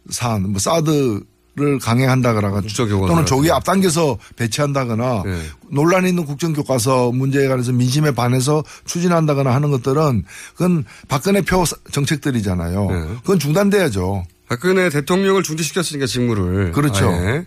[0.08, 1.22] 사안, 뭐 사드
[1.56, 5.42] 를 강행한다거나 또는 조기 앞당겨서 배치한다거나 네.
[5.72, 12.90] 논란이 있는 국정교과서 문제에 관해서 민심에 반해서 추진한다거나 하는 것들은 그건 박근혜 표 정책들이잖아요.
[12.90, 13.16] 네.
[13.22, 14.24] 그건 중단돼야죠.
[14.48, 16.70] 박근혜 대통령을 중지시켰으니까 직무를.
[16.70, 17.08] 그렇죠.
[17.08, 17.44] 아예.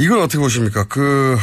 [0.00, 0.84] 이건 어떻게 보십니까?
[0.88, 1.36] 그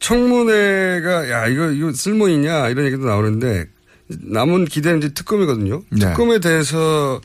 [0.00, 3.66] 청문회가 야 이거 이거 쓸모 있냐 이런 얘기도 나오는데
[4.08, 5.82] 남은 기대는 이제 특검이거든요.
[5.90, 5.98] 네.
[6.00, 7.20] 특검에 대해서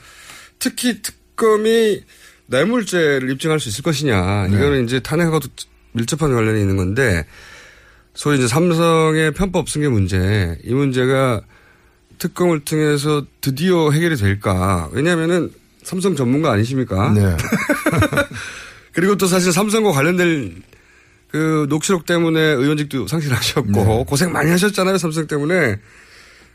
[0.59, 2.03] 특히 특검이
[2.49, 4.57] 뇌물죄를 입증할 수 있을 것이냐 네.
[4.57, 5.47] 이거는 이제 탄핵하고도
[5.93, 7.25] 밀접한 관련이 있는 건데
[8.13, 11.41] 소위 이제 삼성의 편법 승계 문제 이 문제가
[12.17, 15.51] 특검을 통해서 드디어 해결이 될까 왜냐하면은
[15.83, 17.13] 삼성 전문가 아니십니까?
[17.13, 17.21] 네.
[18.91, 20.61] 그리고 또 사실 삼성과 관련된
[21.31, 24.03] 그 녹취록 때문에 의원직도 상실하셨고 네.
[24.07, 25.77] 고생 많이 하셨잖아요 삼성 때문에.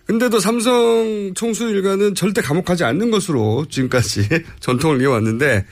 [0.06, 4.28] 근데도 삼성 총수 일가는 절대 감옥하지 않는 것으로 지금까지
[4.60, 5.64] 전통을 이어왔는데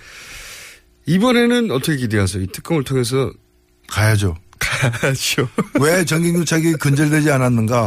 [1.06, 2.44] 이번에는 어떻게 기대하세요?
[2.44, 3.30] 이 특검을 통해서
[3.88, 4.36] 가야죠.
[4.58, 5.48] 가야죠.
[5.80, 7.86] 왜 정경유착이 근절되지 않았는가?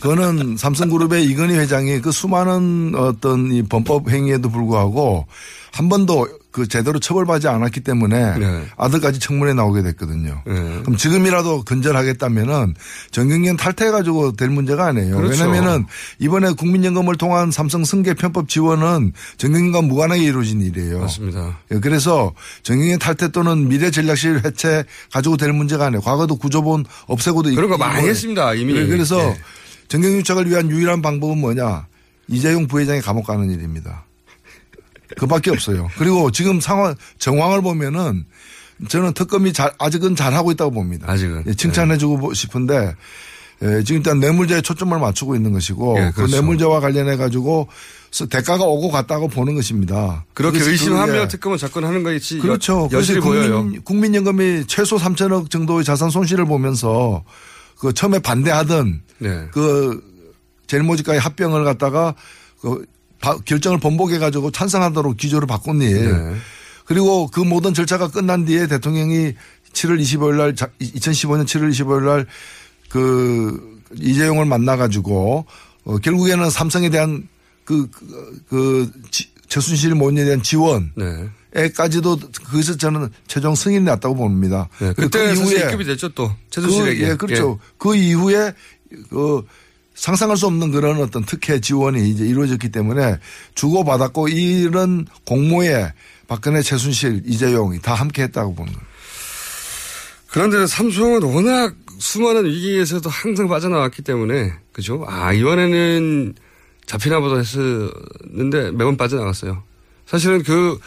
[0.00, 5.26] 그거는 삼성그룹의 이건희 회장이 그 수많은 어떤 이 범법 행위에도 불구하고
[5.72, 8.64] 한 번도 그 제대로 처벌받지 않았기 때문에 네.
[8.76, 10.42] 아들까지 청문회 나오게 됐거든요.
[10.44, 12.74] 그럼 지금이라도 근절하겠다면은
[13.12, 15.16] 정경련 탈퇴해가지고 될 문제가 아니에요.
[15.16, 15.44] 그렇죠.
[15.44, 15.86] 왜냐면은
[16.18, 21.00] 이번에 국민연금을 통한 삼성 승계 편법 지원은 정경련과 무관하게 이루어진 일이에요.
[21.00, 21.58] 맞습니다.
[21.72, 22.32] 예, 그래서
[22.64, 26.00] 정경련 탈퇴 또는 미래 전략실 해체 가지고 될 문제가 아니에요.
[26.00, 28.08] 과거도 구조본 없애고도 그런 거 있- 많이.
[28.08, 28.72] 했습니다, 이미.
[28.72, 29.36] 그래- 그래서 네.
[29.88, 31.86] 정경유착을 위한 유일한 방법은 뭐냐?
[32.28, 34.04] 이재용 부회장이 감옥 가는 일입니다.
[35.18, 35.88] 그밖에 없어요.
[35.98, 38.24] 그리고 지금 상황 정황을 보면은
[38.88, 41.10] 저는 특검이 잘 아직은 잘 하고 있다고 봅니다.
[41.10, 42.94] 아직은 예, 칭찬해주고 싶은데
[43.62, 46.36] 예, 지금 일단 뇌물죄에 초점을 맞추고 있는 것이고 예, 그 그렇죠.
[46.36, 47.68] 뇌물죄와 관련해 가지고
[48.30, 50.24] 대가가 오고 갔다고 보는 것입니다.
[50.34, 52.88] 그렇게 의심하며 특검을 접근하는 것이 그렇죠.
[52.88, 53.58] 그래서 보여요.
[53.58, 57.22] 국민, 국민연금이 최소 3천억 정도의 자산 손실을 보면서
[57.78, 59.46] 그 처음에 반대하던 네.
[59.52, 60.02] 그
[60.66, 62.14] 제일 모직과의 합병을 갖다가
[62.60, 62.84] 그 바-
[63.44, 66.10] 결정을 번복해 가지고 찬성하도록 기조를 바꾼 일.
[66.10, 66.36] 네.
[66.84, 69.34] 그리고 그 모든 절차가 끝난 뒤에 대통령이
[69.72, 72.26] 7월 25일 날 2015년 7월 25일 날
[72.88, 75.46] 그 이재용을 만나 가지고
[75.84, 77.28] 어 결국에는 삼성에 대한
[77.64, 80.90] 그, 그, 그 지- 최순실 모인에 대한 지원.
[80.96, 81.28] 네.
[81.54, 84.68] 에까지도 거기서 저는 최종 승인이 났다고 봅니다.
[84.80, 87.00] 네, 그리고 그때 사실 입금이 됐죠 또 최순실에게.
[87.04, 87.58] 그, 예, 그렇죠.
[87.78, 88.52] 그 이후에
[89.08, 89.42] 그
[90.00, 93.18] 상상할 수 없는 그런 어떤 특혜 지원이 이제 이루어졌기 때문에
[93.54, 95.92] 주고받았고 이런 공모에
[96.26, 98.86] 박근혜, 최순실, 이재용이 다 함께 했다고 보는 거예요.
[100.28, 105.04] 그런데 삼성은 워낙 수많은 위기에서도 항상 빠져나왔기 때문에 그죠?
[105.06, 106.34] 아 이번에는
[106.86, 109.62] 잡히나 보다 했었는데 매번 빠져나갔어요.
[110.06, 110.80] 사실은 그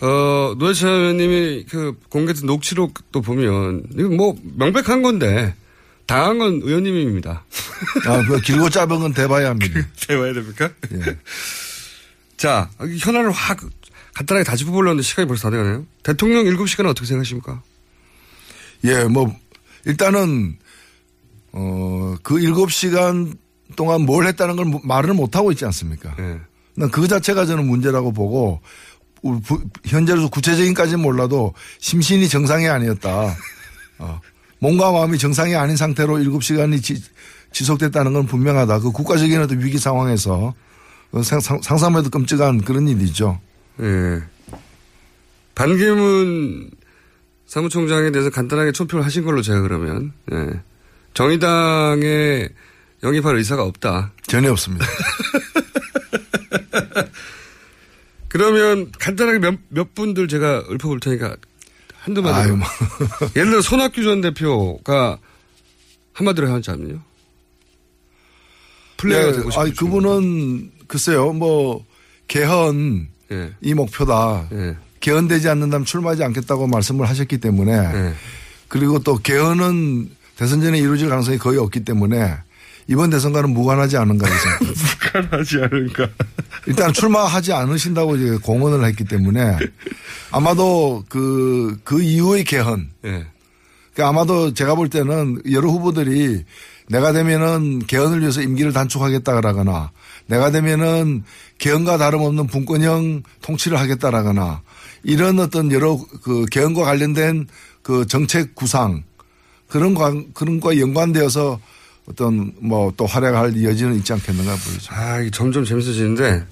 [0.00, 5.56] 어, 노회찬 의원님이 그 공개된 녹취록도 보면 이거 뭐 명백한 건데
[6.12, 7.42] 당한 건 의원님입니다.
[8.06, 9.80] 아, 그 길고 짧은 건 대봐야 합니다.
[10.06, 10.70] 대봐야 됩니까?
[12.36, 13.60] 자, 현안을 확
[14.12, 15.86] 간단하게 다 짚어보려는데 시간이 벌써 다 돼가네요.
[16.02, 17.62] 대통령 7시간은 어떻게 생각하십니까?
[18.84, 19.34] 예, 뭐,
[19.86, 20.58] 일단은,
[21.52, 23.34] 어, 그 일곱 시간
[23.74, 26.14] 동안 뭘 했다는 걸 말을 못하고 있지 않습니까?
[26.74, 28.60] 난그 자체가 저는 문제라고 보고,
[29.86, 33.34] 현재로서 구체적인까지는 몰라도 심신이 정상이 아니었다.
[33.98, 34.20] 어,
[34.62, 37.02] 몸과 마음이 정상이 아닌 상태로 일곱 시간이 지,
[37.50, 38.78] 지속됐다는 건 분명하다.
[38.78, 40.54] 그 국가적인 어떤 위기 상황에서
[41.10, 43.40] 어, 상- 상- 상상만 해도 끔찍한 그런 일이죠.
[43.80, 44.22] 예.
[45.56, 46.70] 반기문
[47.46, 50.60] 사무총장에 대해서 간단하게 초표를 하신 걸로 제가 그러면, 예.
[51.12, 52.48] 정의당에
[53.02, 54.12] 영입할 의사가 없다.
[54.28, 54.86] 전혀 없습니다.
[58.28, 61.36] 그러면 간단하게 몇, 몇 분들 제가 읊어볼 테니까
[62.02, 62.34] 한두 마디.
[62.48, 62.66] 아유, 뭐.
[63.36, 65.18] 예를 들어 손학규 전 대표가
[66.12, 67.00] 한마디로 하자면요.
[68.96, 71.84] 플레이어가 예, 되고 싶은 아니, 그분은 글쎄요, 뭐,
[72.28, 73.52] 개헌 예.
[73.60, 74.48] 이 목표다.
[75.00, 78.14] 개헌되지 않는다면 출마하지 않겠다고 말씀을 하셨기 때문에 예.
[78.68, 82.36] 그리고 또 개헌은 대선 전에 이루어질 가능성이 거의 없기 때문에
[82.88, 84.48] 이번 대선과는 무관하지 않은가 해서
[85.14, 86.08] 무관하지 않은가.
[86.66, 89.58] 일단 출마하지 않으신다고 이제 공언을 했기 때문에
[90.30, 92.90] 아마도 그, 그 이후의 개헌.
[93.04, 93.26] 예.
[93.92, 96.44] 그러니까 아마도 제가 볼 때는 여러 후보들이
[96.88, 99.90] 내가 되면은 개헌을 위해서 임기를 단축하겠다라거나
[100.26, 101.24] 내가 되면은
[101.58, 104.62] 개헌과 다름없는 분권형 통치를 하겠다라거나
[105.04, 107.48] 이런 어떤 여러 그 개헌과 관련된
[107.82, 109.02] 그 정책 구상
[109.68, 111.60] 그런 관, 그런 거와 연관되어서
[112.06, 114.92] 어떤 뭐 또 활약할 여지는 있지 않겠는가 보이죠.
[114.94, 116.44] 아, 이게 점점 재밌어지는데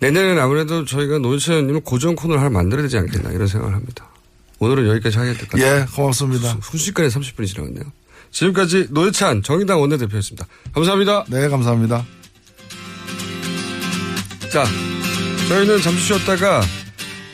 [0.00, 4.08] 내년에는 아무래도 저희가 의원님은 고정 코너를 하나 만들어야 되지 않겠나 이런 생각을 합니다.
[4.60, 5.80] 오늘은 여기까지 하게 될 것 같아요.
[5.82, 6.58] 예, 고맙습니다.
[6.62, 7.84] 순식간에 30분이 지나갔네요.
[8.30, 10.46] 지금까지 노회찬 정의당 원내대표였습니다.
[10.72, 11.24] 감사합니다.
[11.28, 12.04] 네, 감사합니다.
[14.50, 14.64] 자,
[15.48, 16.62] 저희는 잠시 쉬었다가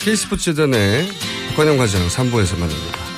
[0.01, 1.09] K스포츠 재단의
[1.51, 3.10] 박관영 과장 3부에서 만납니다.